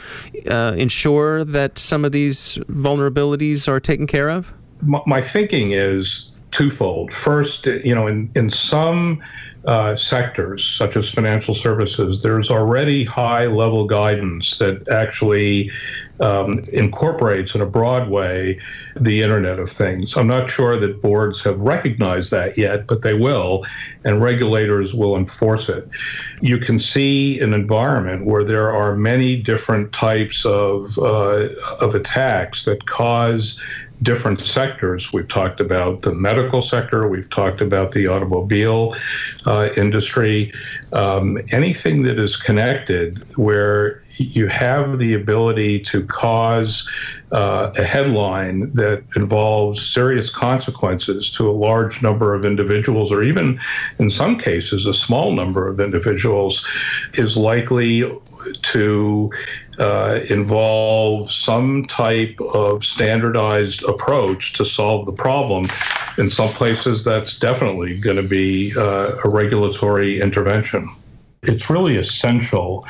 uh, 0.50 0.76
ensure 0.78 1.44
that 1.44 1.78
some 1.78 2.06
of 2.06 2.12
these 2.12 2.58
vulnerabilities 2.70 3.68
are 3.68 3.80
taken 3.80 4.08
care 4.08 4.30
of? 4.30 4.54
My 4.82 5.22
thinking 5.22 5.72
is 5.72 6.32
twofold. 6.52 7.14
First, 7.14 7.66
you 7.66 7.94
know, 7.94 8.08
in, 8.08 8.30
in 8.36 8.50
some 8.50 9.22
uh, 9.68 9.96
sectors, 9.96 10.64
such 10.64 10.96
as 10.96 11.12
financial 11.12 11.54
services, 11.54 12.22
there's 12.22 12.52
already 12.52 13.04
high 13.04 13.48
level 13.48 13.86
guidance 13.86 14.58
that 14.58 14.88
actually 14.90 15.72
um, 16.20 16.60
incorporates 16.72 17.56
in 17.56 17.62
a 17.62 17.66
broad 17.66 18.10
way 18.10 18.60
the 18.96 19.22
Internet 19.22 19.60
of 19.60 19.70
Things. 19.70 20.16
I'm 20.16 20.28
not 20.28 20.50
sure 20.50 20.80
that 20.80 21.02
boards 21.02 21.42
have 21.42 21.60
recognized 21.60 22.32
that 22.32 22.58
yet, 22.58 22.88
but 22.88 23.02
they 23.02 23.14
will, 23.14 23.66
and 24.06 24.22
regulators 24.22 24.94
will 24.94 25.18
enforce 25.18 25.68
it. 25.68 25.90
You 26.42 26.58
can 26.58 26.78
see 26.78 27.40
an 27.42 27.54
environment 27.54 28.26
where 28.26 28.44
there 28.44 28.72
are 28.72 28.96
many 28.96 29.36
different 29.36 29.92
types 29.92 30.46
of, 30.46 30.98
uh, 31.00 31.48
of 31.82 31.96
attacks 31.96 32.66
that 32.66 32.86
cause 32.86 33.60
different 34.06 34.40
sectors. 34.40 35.12
We've 35.12 35.28
talked 35.28 35.60
about 35.60 36.04
the 36.04 36.14
medical 36.14 36.62
sector, 36.62 37.08
we've 37.08 37.30
talked 37.30 37.60
about 37.60 37.92
the 37.92 38.08
automobile 38.08 38.96
uh, 39.46 39.70
industry, 39.76 40.54
um, 40.94 41.38
anything 41.52 42.04
that 42.04 42.18
is 42.20 42.38
connected 42.38 43.22
where 43.36 44.00
you 44.18 44.48
have 44.48 45.00
the 45.00 45.14
ability 45.14 45.80
to 45.82 46.06
cause 46.06 46.88
uh, 47.32 47.72
a 47.78 47.84
headline 47.84 48.72
that 48.74 49.04
involves 49.16 49.86
serious 49.86 50.30
consequences 50.30 51.30
to 51.32 51.50
a 51.50 51.52
large 51.52 52.02
number 52.02 52.34
of 52.34 52.46
individuals, 52.46 53.12
or 53.12 53.24
even 53.24 53.60
in 54.00 54.10
some 54.10 54.38
cases, 54.38 54.86
a 54.86 54.94
small 54.94 55.34
number 55.34 55.68
of 55.68 55.80
individuals, 55.80 56.66
is 57.16 57.36
likely 57.36 58.04
to 58.62 59.30
uh, 59.80 60.20
involve 60.30 61.30
some 61.30 61.86
type 61.86 62.40
of 62.54 62.84
standardized 62.84 63.84
approach 63.84 64.54
to 64.54 64.66
solve 64.66 65.06
the 65.06 65.14
problem. 65.14 65.68
In 66.18 66.30
some 66.30 66.50
places, 66.50 67.04
that's 67.04 67.38
definitely 67.38 67.98
going 68.00 68.18
to 68.18 68.24
be 68.24 68.74
uh, 68.78 69.12
a 69.24 69.30
regulatory 69.30 70.22
intervention. 70.22 70.88
It's 71.44 71.70
really 71.70 71.98
essential 71.98 72.88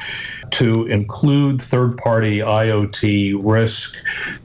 to 0.51 0.85
include 0.87 1.61
third 1.61 1.97
party 1.97 2.39
IoT 2.39 3.39
risk 3.43 3.97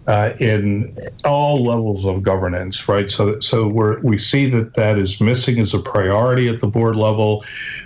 uh, 0.07 0.33
in 0.41 0.97
all 1.25 1.65
levels 1.65 2.07
of 2.07 2.23
governance, 2.23 2.89
right? 2.89 3.11
So, 3.11 3.39
so 3.41 3.69
we 3.69 3.97
we 4.03 4.19
see 4.19 4.51
that 4.51 4.75
that 4.75 4.99
is 4.99 5.21
missing 5.21 5.61
as 5.61 5.75
a 5.75 5.79
priority 5.79 6.49
at 6.49 6.61
the 6.61 6.67
board 6.67 6.97
level. 6.97 7.45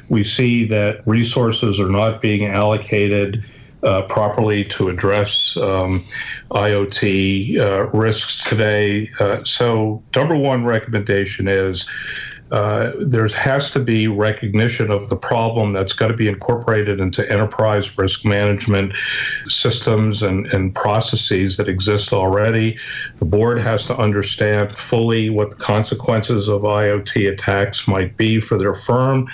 We 0.09 0.25
see 0.25 0.67
that 0.69 1.07
resources 1.07 1.81
are 1.81 1.91
not 1.91 2.23
being 2.23 2.47
allocated 2.47 3.45
uh, 3.85 4.03
properly 4.03 4.65
to 4.65 4.89
address 4.89 5.57
um, 5.59 6.05
IoT 6.53 7.59
uh, 7.59 7.91
risks 7.91 8.49
today. 8.49 9.09
Uh, 9.21 9.45
so, 9.45 10.03
number 10.17 10.37
one 10.37 10.65
recommendation 10.65 11.49
is 11.49 11.89
uh, 12.51 12.93
there 13.07 13.27
has 13.29 13.71
to 13.71 13.81
be 13.81 14.07
recognition 14.07 14.91
of 14.91 15.09
the 15.09 15.17
problem 15.17 15.73
that's 15.73 15.93
got 15.93 16.09
to 16.09 16.15
be 16.15 16.29
incorporated 16.29 17.01
into 17.01 17.31
enterprise 17.31 17.97
risk 17.97 18.25
management 18.25 18.97
systems 19.47 20.23
and, 20.23 20.47
and 20.53 20.75
processes 20.75 21.57
that 21.57 21.69
exist 21.69 22.13
already. 22.13 22.79
The 23.17 23.25
board 23.25 23.61
has 23.61 23.85
to 23.87 23.97
understand 23.97 24.77
fully 24.77 25.31
what 25.31 25.51
the 25.51 25.57
consequences 25.57 26.49
of 26.49 26.63
IoT 26.63 27.31
attacks 27.33 27.89
might 27.89 28.17
be 28.17 28.41
for 28.41 28.59
their 28.59 28.75
firm. 28.75 29.27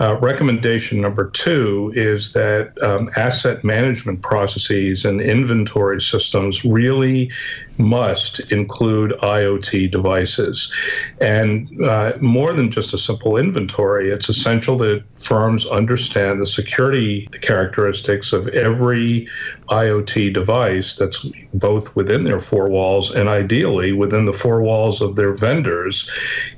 Uh, 0.00 0.16
recommendation 0.18 1.00
number 1.00 1.30
two 1.30 1.92
is 1.94 2.32
that 2.32 2.72
um, 2.82 3.10
asset 3.16 3.64
management 3.64 4.22
processes 4.22 5.04
and 5.04 5.20
inventory 5.20 6.00
systems 6.00 6.64
really 6.64 7.30
must 7.78 8.40
include 8.52 9.12
IoT 9.22 9.90
devices. 9.90 10.72
And 11.20 11.68
uh, 11.82 12.12
more 12.20 12.52
than 12.52 12.70
just 12.70 12.94
a 12.94 12.98
simple 12.98 13.36
inventory, 13.36 14.10
it's 14.10 14.28
essential 14.28 14.76
that 14.78 15.04
firms 15.16 15.66
understand 15.66 16.40
the 16.40 16.46
security 16.46 17.28
characteristics 17.42 18.32
of 18.32 18.48
every 18.48 19.28
IoT 19.70 20.32
device 20.32 20.94
that's 20.94 21.28
both 21.54 21.94
within 21.96 22.24
their 22.24 22.40
four 22.40 22.68
walls 22.68 23.14
and 23.14 23.28
ideally 23.28 23.92
within 23.92 24.24
the 24.24 24.32
four 24.32 24.62
walls 24.62 25.00
of 25.00 25.16
their 25.16 25.32
vendors 25.32 26.08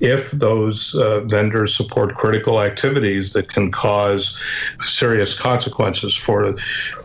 if 0.01 0.31
those 0.33 0.95
uh, 0.95 1.21
vendors 1.21 1.75
support 1.75 2.15
critical 2.15 2.61
activities 2.61 3.33
that 3.33 3.49
can 3.49 3.71
cause 3.71 4.39
serious 4.81 5.39
consequences 5.39 6.17
for 6.17 6.55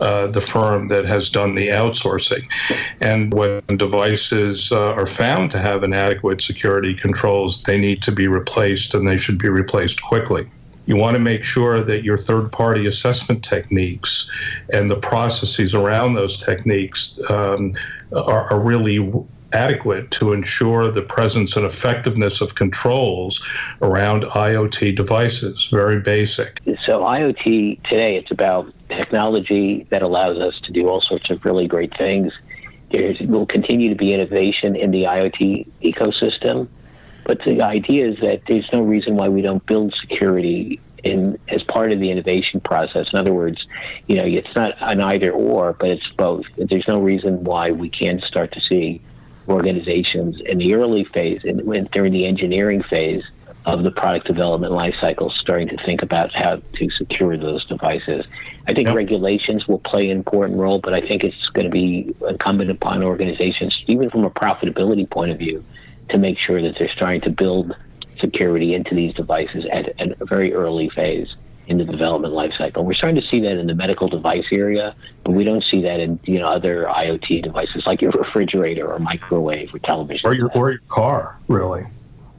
uh, 0.00 0.26
the 0.26 0.40
firm 0.40 0.88
that 0.88 1.04
has 1.06 1.30
done 1.30 1.54
the 1.54 1.68
outsourcing. 1.68 2.44
And 3.00 3.32
when 3.32 3.62
devices 3.76 4.72
uh, 4.72 4.92
are 4.92 5.06
found 5.06 5.50
to 5.52 5.58
have 5.58 5.84
inadequate 5.84 6.42
security 6.42 6.94
controls, 6.94 7.62
they 7.62 7.78
need 7.78 8.02
to 8.02 8.12
be 8.12 8.28
replaced 8.28 8.94
and 8.94 9.06
they 9.06 9.16
should 9.16 9.38
be 9.38 9.48
replaced 9.48 10.02
quickly. 10.02 10.46
You 10.86 10.96
want 10.96 11.14
to 11.14 11.18
make 11.18 11.44
sure 11.44 11.82
that 11.82 12.04
your 12.04 12.18
third 12.18 12.52
party 12.52 12.86
assessment 12.86 13.42
techniques 13.42 14.30
and 14.72 14.90
the 14.90 14.96
processes 14.96 15.74
around 15.74 16.12
those 16.12 16.36
techniques 16.36 17.18
um, 17.30 17.72
are, 18.12 18.52
are 18.52 18.60
really 18.60 18.98
adequate 19.54 20.10
to 20.10 20.32
ensure 20.32 20.90
the 20.90 21.00
presence 21.02 21.56
and 21.56 21.64
effectiveness 21.64 22.40
of 22.40 22.56
controls 22.56 23.46
around 23.80 24.24
IoT 24.24 24.96
devices. 24.96 25.68
Very 25.70 26.00
basic. 26.00 26.60
So, 26.80 27.00
IoT 27.00 27.82
today, 27.84 28.16
it's 28.16 28.30
about 28.30 28.72
technology 28.88 29.86
that 29.90 30.02
allows 30.02 30.38
us 30.38 30.60
to 30.60 30.72
do 30.72 30.88
all 30.88 31.00
sorts 31.00 31.30
of 31.30 31.44
really 31.44 31.66
great 31.66 31.96
things. 31.96 32.32
There 32.90 33.14
will 33.22 33.46
continue 33.46 33.88
to 33.88 33.96
be 33.96 34.12
innovation 34.12 34.76
in 34.76 34.90
the 34.90 35.04
IoT 35.04 35.66
ecosystem. 35.82 36.68
But 37.24 37.42
the 37.42 37.62
idea 37.62 38.08
is 38.08 38.20
that 38.20 38.42
there's 38.46 38.70
no 38.72 38.82
reason 38.82 39.16
why 39.16 39.28
we 39.28 39.42
don't 39.42 39.64
build 39.66 39.94
security 39.94 40.80
in 41.02 41.38
as 41.48 41.62
part 41.62 41.92
of 41.92 42.00
the 42.00 42.10
innovation 42.10 42.60
process. 42.60 43.12
In 43.12 43.18
other 43.18 43.34
words, 43.34 43.66
you 44.06 44.16
know, 44.16 44.24
it's 44.24 44.54
not 44.54 44.74
an 44.80 45.00
either 45.00 45.30
or, 45.30 45.74
but 45.74 45.90
it's 45.90 46.08
both. 46.08 46.46
There's 46.56 46.88
no 46.88 47.00
reason 47.00 47.44
why 47.44 47.70
we 47.70 47.88
can't 47.88 48.22
start 48.22 48.52
to 48.52 48.60
see 48.60 49.00
organizations 49.48 50.40
in 50.40 50.58
the 50.58 50.74
early 50.74 51.04
phase 51.04 51.44
and 51.44 51.90
during 51.90 52.12
the 52.12 52.24
engineering 52.26 52.82
phase 52.82 53.24
of 53.66 53.82
the 53.82 53.90
product 53.90 54.26
development 54.26 54.72
lifecycle, 54.72 55.30
starting 55.30 55.68
to 55.68 55.76
think 55.78 56.02
about 56.02 56.32
how 56.34 56.60
to 56.74 56.90
secure 56.90 57.36
those 57.36 57.64
devices. 57.64 58.26
I 58.66 58.74
think 58.74 58.88
yep. 58.88 58.96
regulations 58.96 59.66
will 59.66 59.78
play 59.78 60.10
an 60.10 60.16
important 60.16 60.58
role, 60.58 60.78
but 60.78 60.92
I 60.92 61.00
think 61.00 61.24
it's 61.24 61.48
going 61.48 61.64
to 61.64 61.70
be 61.70 62.14
incumbent 62.28 62.70
upon 62.70 63.02
organizations, 63.02 63.82
even 63.86 64.10
from 64.10 64.24
a 64.24 64.30
profitability 64.30 65.08
point 65.08 65.30
of 65.30 65.38
view, 65.38 65.64
to 66.08 66.18
make 66.18 66.38
sure 66.38 66.60
that 66.62 66.76
they're 66.76 66.88
starting 66.88 67.20
to 67.22 67.30
build 67.30 67.76
security 68.18 68.74
into 68.74 68.94
these 68.94 69.14
devices 69.14 69.64
at, 69.66 70.00
at 70.00 70.20
a 70.20 70.24
very 70.24 70.54
early 70.54 70.88
phase 70.88 71.36
in 71.66 71.78
the 71.78 71.84
development 71.84 72.34
lifecycle. 72.34 72.84
We're 72.84 72.94
starting 72.94 73.20
to 73.20 73.26
see 73.26 73.40
that 73.40 73.56
in 73.56 73.66
the 73.66 73.74
medical 73.74 74.08
device 74.08 74.46
area, 74.52 74.94
but 75.24 75.32
we 75.32 75.44
don't 75.44 75.62
see 75.62 75.82
that 75.82 76.00
in 76.00 76.20
you 76.24 76.38
know 76.38 76.48
other 76.48 76.84
IoT 76.84 77.42
devices 77.42 77.86
like 77.86 78.02
your 78.02 78.10
refrigerator 78.12 78.92
or 78.92 78.98
microwave 78.98 79.74
or 79.74 79.78
television 79.78 80.28
or 80.28 80.34
your 80.34 80.50
or 80.54 80.72
your 80.72 80.80
car, 80.88 81.38
really 81.48 81.86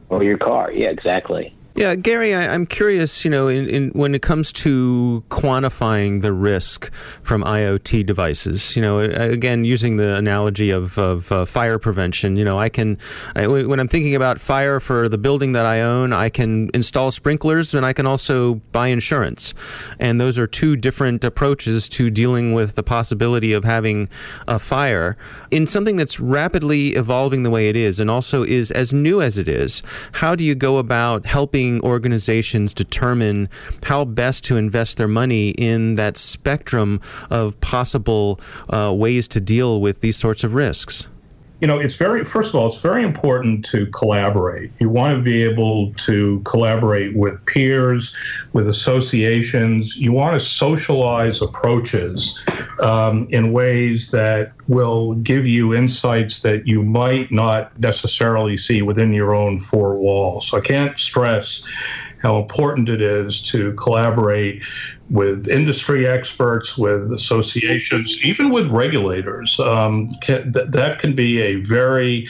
or 0.09 0.23
your 0.23 0.37
car. 0.37 0.71
Yeah, 0.71 0.89
exactly. 0.89 1.53
Yeah, 1.77 1.95
Gary, 1.95 2.33
I, 2.33 2.55
am 2.55 2.65
curious. 2.65 3.25
You 3.25 3.31
know, 3.31 3.49
in, 3.49 3.67
in, 3.67 3.89
when 3.89 4.15
it 4.15 4.21
comes 4.21 4.53
to 4.53 5.25
quantifying 5.27 6.21
the 6.21 6.31
risk 6.31 6.89
from 7.21 7.43
IoT 7.43 8.05
devices, 8.05 8.77
you 8.77 8.81
know, 8.81 8.99
again 8.99 9.65
using 9.65 9.97
the 9.97 10.15
analogy 10.15 10.69
of, 10.69 10.97
of 10.97 11.29
uh, 11.33 11.43
fire 11.43 11.77
prevention. 11.77 12.37
You 12.37 12.45
know, 12.45 12.57
I 12.57 12.69
can 12.69 12.97
I, 13.35 13.47
when 13.47 13.81
I'm 13.81 13.89
thinking 13.89 14.15
about 14.15 14.39
fire 14.39 14.79
for 14.79 15.09
the 15.09 15.17
building 15.17 15.51
that 15.51 15.65
I 15.65 15.81
own, 15.81 16.13
I 16.13 16.29
can 16.29 16.69
install 16.73 17.11
sprinklers 17.11 17.73
and 17.73 17.85
I 17.85 17.91
can 17.91 18.05
also 18.05 18.55
buy 18.71 18.87
insurance, 18.87 19.53
and 19.99 20.21
those 20.21 20.37
are 20.37 20.47
two 20.47 20.77
different 20.77 21.25
approaches 21.25 21.89
to 21.89 22.09
dealing 22.09 22.53
with 22.53 22.75
the 22.75 22.83
possibility 22.83 23.51
of 23.51 23.65
having 23.65 24.07
a 24.47 24.59
fire 24.59 25.17
in 25.51 25.67
something 25.67 25.97
that's 25.97 26.21
rapidly 26.21 26.95
evolving 26.95 27.43
the 27.43 27.49
way 27.49 27.67
it 27.67 27.75
is, 27.75 27.99
and 27.99 28.09
also 28.09 28.43
is 28.43 28.71
as 28.71 28.93
new 28.93 29.21
as 29.21 29.37
it 29.37 29.49
is. 29.49 29.83
How 30.13 30.35
do 30.35 30.43
you 30.45 30.55
go 30.55 30.77
about 30.77 31.25
helping 31.25 31.64
helping 31.65 31.89
organizations 31.89 32.73
determine 32.73 33.49
how 33.83 34.05
best 34.05 34.43
to 34.45 34.57
invest 34.57 34.97
their 34.97 35.07
money 35.07 35.49
in 35.49 35.95
that 35.95 36.17
spectrum 36.17 36.99
of 37.29 37.59
possible 37.61 38.39
uh, 38.69 38.93
ways 38.93 39.27
to 39.27 39.39
deal 39.39 39.81
with 39.81 40.01
these 40.01 40.17
sorts 40.17 40.43
of 40.43 40.53
risks? 40.53 41.07
You 41.61 41.67
know, 41.67 41.79
it's 41.79 41.95
very, 41.95 42.23
first 42.23 42.53
of 42.53 42.59
all, 42.59 42.67
it's 42.67 42.79
very 42.79 43.03
important 43.03 43.63
to 43.65 43.85
collaborate. 43.87 44.71
You 44.79 44.89
want 44.89 45.17
to 45.17 45.23
be 45.23 45.41
able 45.43 45.93
to 45.93 46.41
collaborate 46.43 47.15
with 47.15 47.43
peers, 47.45 48.15
with 48.51 48.67
associations. 48.67 49.95
You 49.95 50.11
want 50.11 50.39
to 50.39 50.45
socialize 50.45 51.41
approaches 51.41 52.43
um, 52.81 53.27
in 53.29 53.53
ways 53.53 54.11
that 54.11 54.51
will 54.67 55.13
give 55.15 55.47
you 55.47 55.73
insights 55.73 56.41
that 56.41 56.67
you 56.67 56.83
might 56.83 57.31
not 57.31 57.77
necessarily 57.79 58.57
see 58.57 58.81
within 58.81 59.13
your 59.13 59.33
own 59.33 59.59
four 59.59 59.95
walls. 59.95 60.49
So 60.49 60.57
I 60.57 60.61
can't 60.61 60.99
stress 60.99 61.65
how 62.21 62.37
important 62.39 62.89
it 62.89 63.01
is 63.01 63.39
to 63.41 63.73
collaborate 63.73 64.61
with 65.09 65.47
industry 65.47 66.07
experts, 66.07 66.77
with 66.77 67.11
associations, 67.11 68.23
even 68.23 68.49
with 68.49 68.67
regulators. 68.67 69.59
Um, 69.59 70.11
can, 70.21 70.51
th- 70.51 70.69
that 70.69 70.99
can 70.99 71.13
be 71.13 71.41
a 71.41 71.55
very 71.57 72.27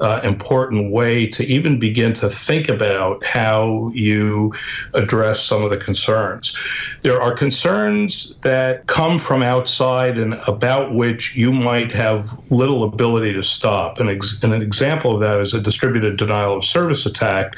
uh, 0.00 0.20
important 0.22 0.92
way 0.92 1.26
to 1.26 1.44
even 1.46 1.78
begin 1.78 2.12
to 2.12 2.28
think 2.28 2.68
about 2.68 3.24
how 3.24 3.90
you 3.94 4.52
address 4.94 5.42
some 5.42 5.62
of 5.62 5.70
the 5.70 5.76
concerns. 5.76 6.54
There 7.02 7.20
are 7.20 7.32
concerns 7.32 8.38
that 8.40 8.86
come 8.86 9.18
from 9.18 9.42
outside 9.42 10.18
and 10.18 10.34
about 10.46 10.94
which 10.94 11.34
you 11.34 11.52
might 11.52 11.92
have 11.92 12.38
little 12.50 12.84
ability 12.84 13.32
to 13.32 13.42
stop. 13.42 13.98
And, 13.98 14.10
ex- 14.10 14.42
an 14.42 14.52
example 14.52 15.14
of 15.14 15.20
that 15.20 15.40
is 15.40 15.54
a 15.54 15.60
distributed 15.60 16.16
denial 16.16 16.56
of 16.56 16.64
service 16.64 17.06
attack. 17.06 17.54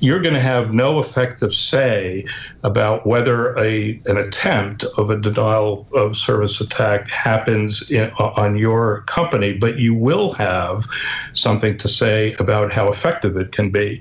You're 0.00 0.20
going 0.20 0.34
to 0.34 0.40
have 0.40 0.72
no 0.72 1.00
effective 1.00 1.54
say 1.54 2.24
about 2.62 3.06
whether 3.06 3.56
a 3.58 4.00
an 4.06 4.16
attempt 4.16 4.84
of 4.96 5.10
a 5.10 5.16
denial 5.16 5.86
of 5.94 6.16
service 6.16 6.60
attack 6.60 7.08
happens 7.08 7.88
in, 7.90 8.10
on 8.18 8.56
your 8.56 9.02
company, 9.02 9.52
but 9.52 9.78
you 9.78 9.94
will 9.94 10.32
have 10.32 10.86
something 11.34 11.76
to 11.78 11.88
say 11.88 12.34
about 12.38 12.72
how 12.72 12.88
effective 12.88 13.36
it 13.36 13.52
can 13.52 13.70
be. 13.70 14.00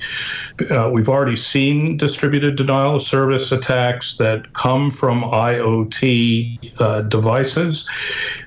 Uh, 0.69 0.89
we've 0.91 1.09
already 1.09 1.35
seen 1.35 1.97
distributed 1.97 2.55
denial 2.55 2.95
of 2.95 3.01
service 3.01 3.51
attacks 3.51 4.17
that 4.17 4.53
come 4.53 4.91
from 4.91 5.21
IoT 5.21 6.71
uh, 6.79 7.01
devices. 7.01 7.87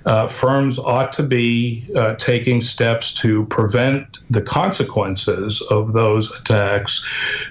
Uh, 0.06 0.28
firms 0.28 0.78
ought 0.78 1.12
to 1.12 1.22
be 1.22 1.88
uh, 1.96 2.14
taking 2.16 2.60
steps 2.60 3.12
to 3.12 3.46
prevent 3.46 4.18
the 4.30 4.42
consequences 4.42 5.62
of 5.70 5.92
those 5.94 6.34
attacks 6.38 7.04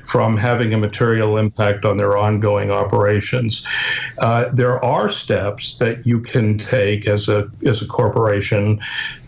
from 0.06 0.38
having 0.38 0.74
a 0.74 0.78
material 0.78 1.38
impact 1.38 1.84
on 1.86 1.98
their 1.98 2.18
ongoing 2.18 2.70
operations. 2.70 3.66
Uh, 4.20 4.50
there 4.54 4.84
are 4.84 5.10
steps 5.10 5.78
that 5.78 6.06
you 6.06 6.20
can 6.20 6.58
take 6.58 7.08
as 7.08 7.28
a 7.28 7.50
as 7.66 7.82
a 7.82 7.88
corporation 7.88 8.80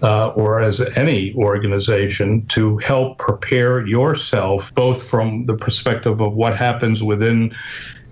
uh, 0.03 0.27
or 0.29 0.59
as 0.59 0.79
any 0.97 1.33
organization 1.35 2.45
to 2.47 2.77
help 2.77 3.17
prepare 3.17 3.85
yourself, 3.87 4.73
both 4.75 5.01
from 5.01 5.45
the 5.45 5.55
perspective 5.55 6.21
of 6.21 6.33
what 6.33 6.55
happens 6.55 7.01
within 7.01 7.53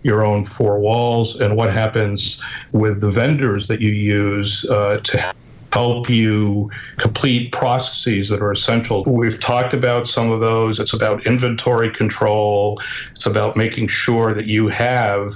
your 0.04 0.24
own 0.24 0.46
four 0.46 0.80
walls 0.80 1.40
and 1.40 1.56
what 1.56 1.74
happens 1.74 2.44
with 2.72 3.02
the 3.02 3.10
vendors 3.10 3.68
that 3.68 3.82
you 3.82 3.90
use 3.90 4.70
uh, 4.70 5.00
to 5.04 5.34
help 5.74 6.08
you 6.08 6.70
complete 6.98 7.52
processes 7.52 8.30
that 8.30 8.42
are 8.42 8.52
essential. 8.52 9.04
We've 9.06 9.40
talked 9.40 9.74
about 9.74 10.08
some 10.08 10.30
of 10.30 10.40
those. 10.40 10.80
It's 10.80 10.94
about 10.94 11.26
inventory 11.26 11.90
control, 11.90 12.80
it's 13.12 13.26
about 13.26 13.58
making 13.58 13.88
sure 13.88 14.36
that 14.36 14.46
you 14.46 14.68
have 14.68 15.34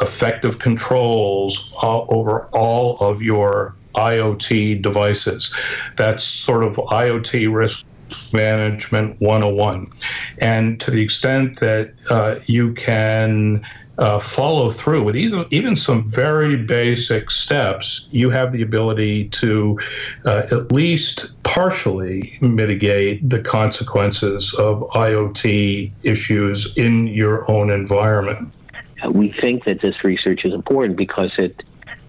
effective 0.00 0.60
controls 0.60 1.74
all, 1.82 2.06
over 2.08 2.46
all 2.52 2.98
of 3.00 3.20
your 3.20 3.74
IoT 3.96 4.80
devices. 4.80 5.52
That's 5.96 6.22
sort 6.22 6.62
of 6.62 6.76
IoT 6.76 7.52
risk 7.52 7.84
management 8.32 9.20
101. 9.20 9.90
And 10.38 10.80
to 10.80 10.90
the 10.90 11.02
extent 11.02 11.58
that 11.60 11.92
uh, 12.10 12.40
you 12.46 12.74
can 12.74 13.64
uh, 14.00 14.18
follow 14.18 14.70
through 14.70 15.04
with 15.04 15.16
even, 15.16 15.44
even 15.50 15.76
some 15.76 16.08
very 16.08 16.56
basic 16.56 17.30
steps, 17.30 18.08
you 18.10 18.30
have 18.30 18.52
the 18.52 18.62
ability 18.62 19.28
to 19.28 19.78
uh, 20.24 20.42
at 20.50 20.72
least 20.72 21.30
partially 21.42 22.36
mitigate 22.40 23.28
the 23.28 23.40
consequences 23.40 24.54
of 24.54 24.80
IoT 24.90 25.92
issues 26.02 26.76
in 26.78 27.06
your 27.08 27.48
own 27.50 27.70
environment. 27.70 28.50
We 29.06 29.32
think 29.32 29.64
that 29.64 29.80
this 29.82 30.02
research 30.02 30.44
is 30.44 30.54
important 30.54 30.96
because 30.96 31.38
it, 31.38 31.62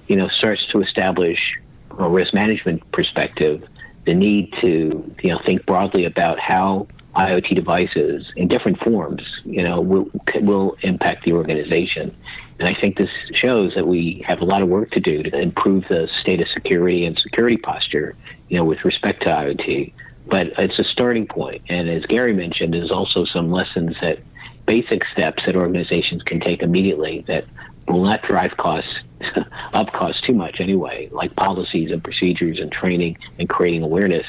you 0.07 0.15
know, 0.15 0.29
starts 0.29 0.65
to 0.67 0.81
establish, 0.81 1.59
from 1.89 2.05
a 2.05 2.09
risk 2.09 2.33
management 2.33 2.89
perspective, 2.91 3.67
the 4.05 4.13
need 4.13 4.53
to, 4.61 5.13
you 5.21 5.29
know, 5.29 5.37
think 5.39 5.65
broadly 5.65 6.05
about 6.05 6.39
how 6.39 6.87
IoT 7.15 7.55
devices 7.55 8.31
in 8.35 8.47
different 8.47 8.79
forms, 8.79 9.41
you 9.43 9.63
know, 9.63 9.81
will 9.81 10.09
will 10.35 10.77
impact 10.81 11.23
the 11.23 11.33
organization. 11.33 12.15
And 12.59 12.67
I 12.67 12.73
think 12.73 12.97
this 12.97 13.11
shows 13.33 13.73
that 13.75 13.87
we 13.87 14.23
have 14.25 14.41
a 14.41 14.45
lot 14.45 14.61
of 14.61 14.69
work 14.69 14.91
to 14.91 14.99
do 14.99 15.23
to 15.23 15.39
improve 15.39 15.87
the 15.89 16.07
state 16.07 16.41
of 16.41 16.47
security 16.47 17.05
and 17.05 17.17
security 17.17 17.57
posture, 17.57 18.15
you 18.49 18.57
know, 18.57 18.63
with 18.63 18.85
respect 18.85 19.23
to 19.23 19.29
IoT. 19.29 19.91
But 20.27 20.53
it's 20.57 20.79
a 20.79 20.83
starting. 20.83 21.27
And 21.67 21.89
as 21.89 22.05
Gary 22.05 22.33
mentioned, 22.33 22.73
there's 22.73 22.91
also 22.91 23.25
some 23.25 23.51
lessons 23.51 23.97
that 23.99 24.19
basic 24.65 25.05
steps 25.05 25.45
that 25.45 25.55
organizations 25.55 26.23
can 26.23 26.39
take 26.39 26.61
immediately 26.61 27.21
that 27.27 27.45
will 27.87 28.03
not 28.03 28.21
drive 28.21 28.55
costs 28.57 28.99
up 29.73 29.91
costs 29.91 30.21
too 30.21 30.33
much 30.33 30.61
anyway, 30.61 31.09
like 31.11 31.35
policies 31.35 31.91
and 31.91 32.03
procedures 32.03 32.59
and 32.59 32.71
training 32.71 33.17
and 33.39 33.49
creating 33.49 33.83
awareness 33.83 34.25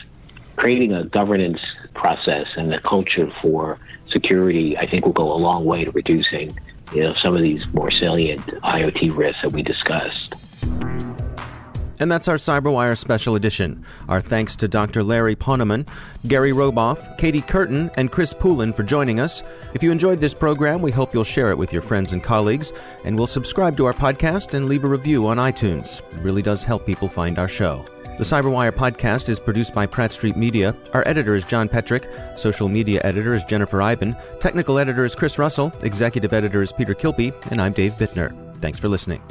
creating 0.57 0.93
a 0.93 1.05
governance 1.05 1.61
process 1.95 2.57
and 2.57 2.73
a 2.73 2.81
culture 2.81 3.31
for 3.41 3.79
security, 4.07 4.77
I 4.77 4.87
think 4.87 5.05
will 5.05 5.13
go 5.13 5.33
a 5.33 5.37
long 5.37 5.65
way 5.65 5.85
to 5.85 5.91
reducing, 5.91 6.57
you 6.93 7.03
know, 7.03 7.15
some 7.15 7.35
of 7.35 7.43
these 7.43 7.67
more 7.73 7.91
salient 7.91 8.41
IoT 8.63 9.17
risks 9.17 9.43
that 9.43 9.53
we 9.53 9.63
discussed. 9.63 10.35
And 12.03 12.11
that's 12.11 12.27
our 12.27 12.35
CyberWire 12.35 12.99
special 12.99 13.37
edition. 13.37 13.85
Our 14.09 14.21
thanks 14.21 14.57
to 14.57 14.67
Dr. 14.67 15.05
Larry 15.05 15.37
Ponemon, 15.37 15.89
Gary 16.27 16.51
Roboff, 16.51 17.17
Katie 17.17 17.43
Curtin, 17.43 17.93
and 17.97 18.11
Chris 18.11 18.35
Poulin 18.35 18.73
for 18.73 18.83
joining 18.83 19.21
us. 19.21 19.45
If 19.73 19.85
you 19.85 19.93
enjoyed 19.93 20.19
this 20.19 20.35
program, 20.35 20.83
we 20.83 20.91
hope 20.91 21.15
you'll 21.15 21.23
share 21.23 21.51
it 21.51 21.59
with 21.59 21.73
your 21.73 21.81
friends 21.81 22.13
and 22.13 22.21
colleagues, 22.21 22.73
and 23.05 23.17
we'll 23.17 23.29
subscribe 23.29 23.77
to 23.77 23.87
our 23.87 23.93
podcast 23.93 24.55
and 24.55 24.69
leave 24.69 24.83
a 24.83 24.89
review 24.89 25.29
on 25.29 25.37
iTunes. 25.37 26.01
It 26.13 26.25
really 26.25 26.43
does 26.43 26.65
help 26.65 26.87
people 26.87 27.07
find 27.07 27.39
our 27.39 27.49
show. 27.49 27.85
The 28.19 28.25
Cyberwire 28.25 28.71
podcast 28.71 29.31
is 29.31 29.41
produced 29.41 29.73
by 29.75 29.87
Pratt 29.87 30.13
Street 30.13 30.37
Media. 30.37 30.77
Our 30.93 31.03
editor 31.09 31.35
is 31.35 31.47
John 31.47 31.67
Petrik. 31.67 32.07
Social 32.39 32.69
media 32.69 33.01
editor 33.05 33.35
is 33.35 33.43
Jennifer 33.43 33.81
Eiben. 33.81 34.15
Technical 34.39 34.79
editor 34.79 35.07
is 35.07 35.15
Chris 35.15 35.39
Russell. 35.39 35.73
Executive 35.83 36.35
editor 36.35 36.61
is 36.61 36.73
Peter 36.73 36.95
Kilpe. 36.95 37.33
And 37.51 37.61
I'm 37.61 37.73
Dave 37.73 37.95
Bittner. 37.95 38.37
Thanks 38.59 38.79
for 38.79 38.89
listening. 38.89 39.23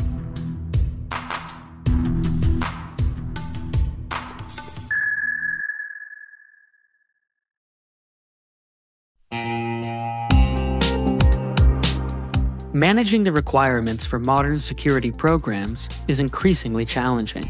Managing 12.74 13.22
the 13.24 13.32
requirements 13.32 14.08
for 14.08 14.18
modern 14.18 14.58
security 14.58 15.12
programs 15.12 15.88
is 16.08 16.20
increasingly 16.20 16.84
challenging 16.84 17.50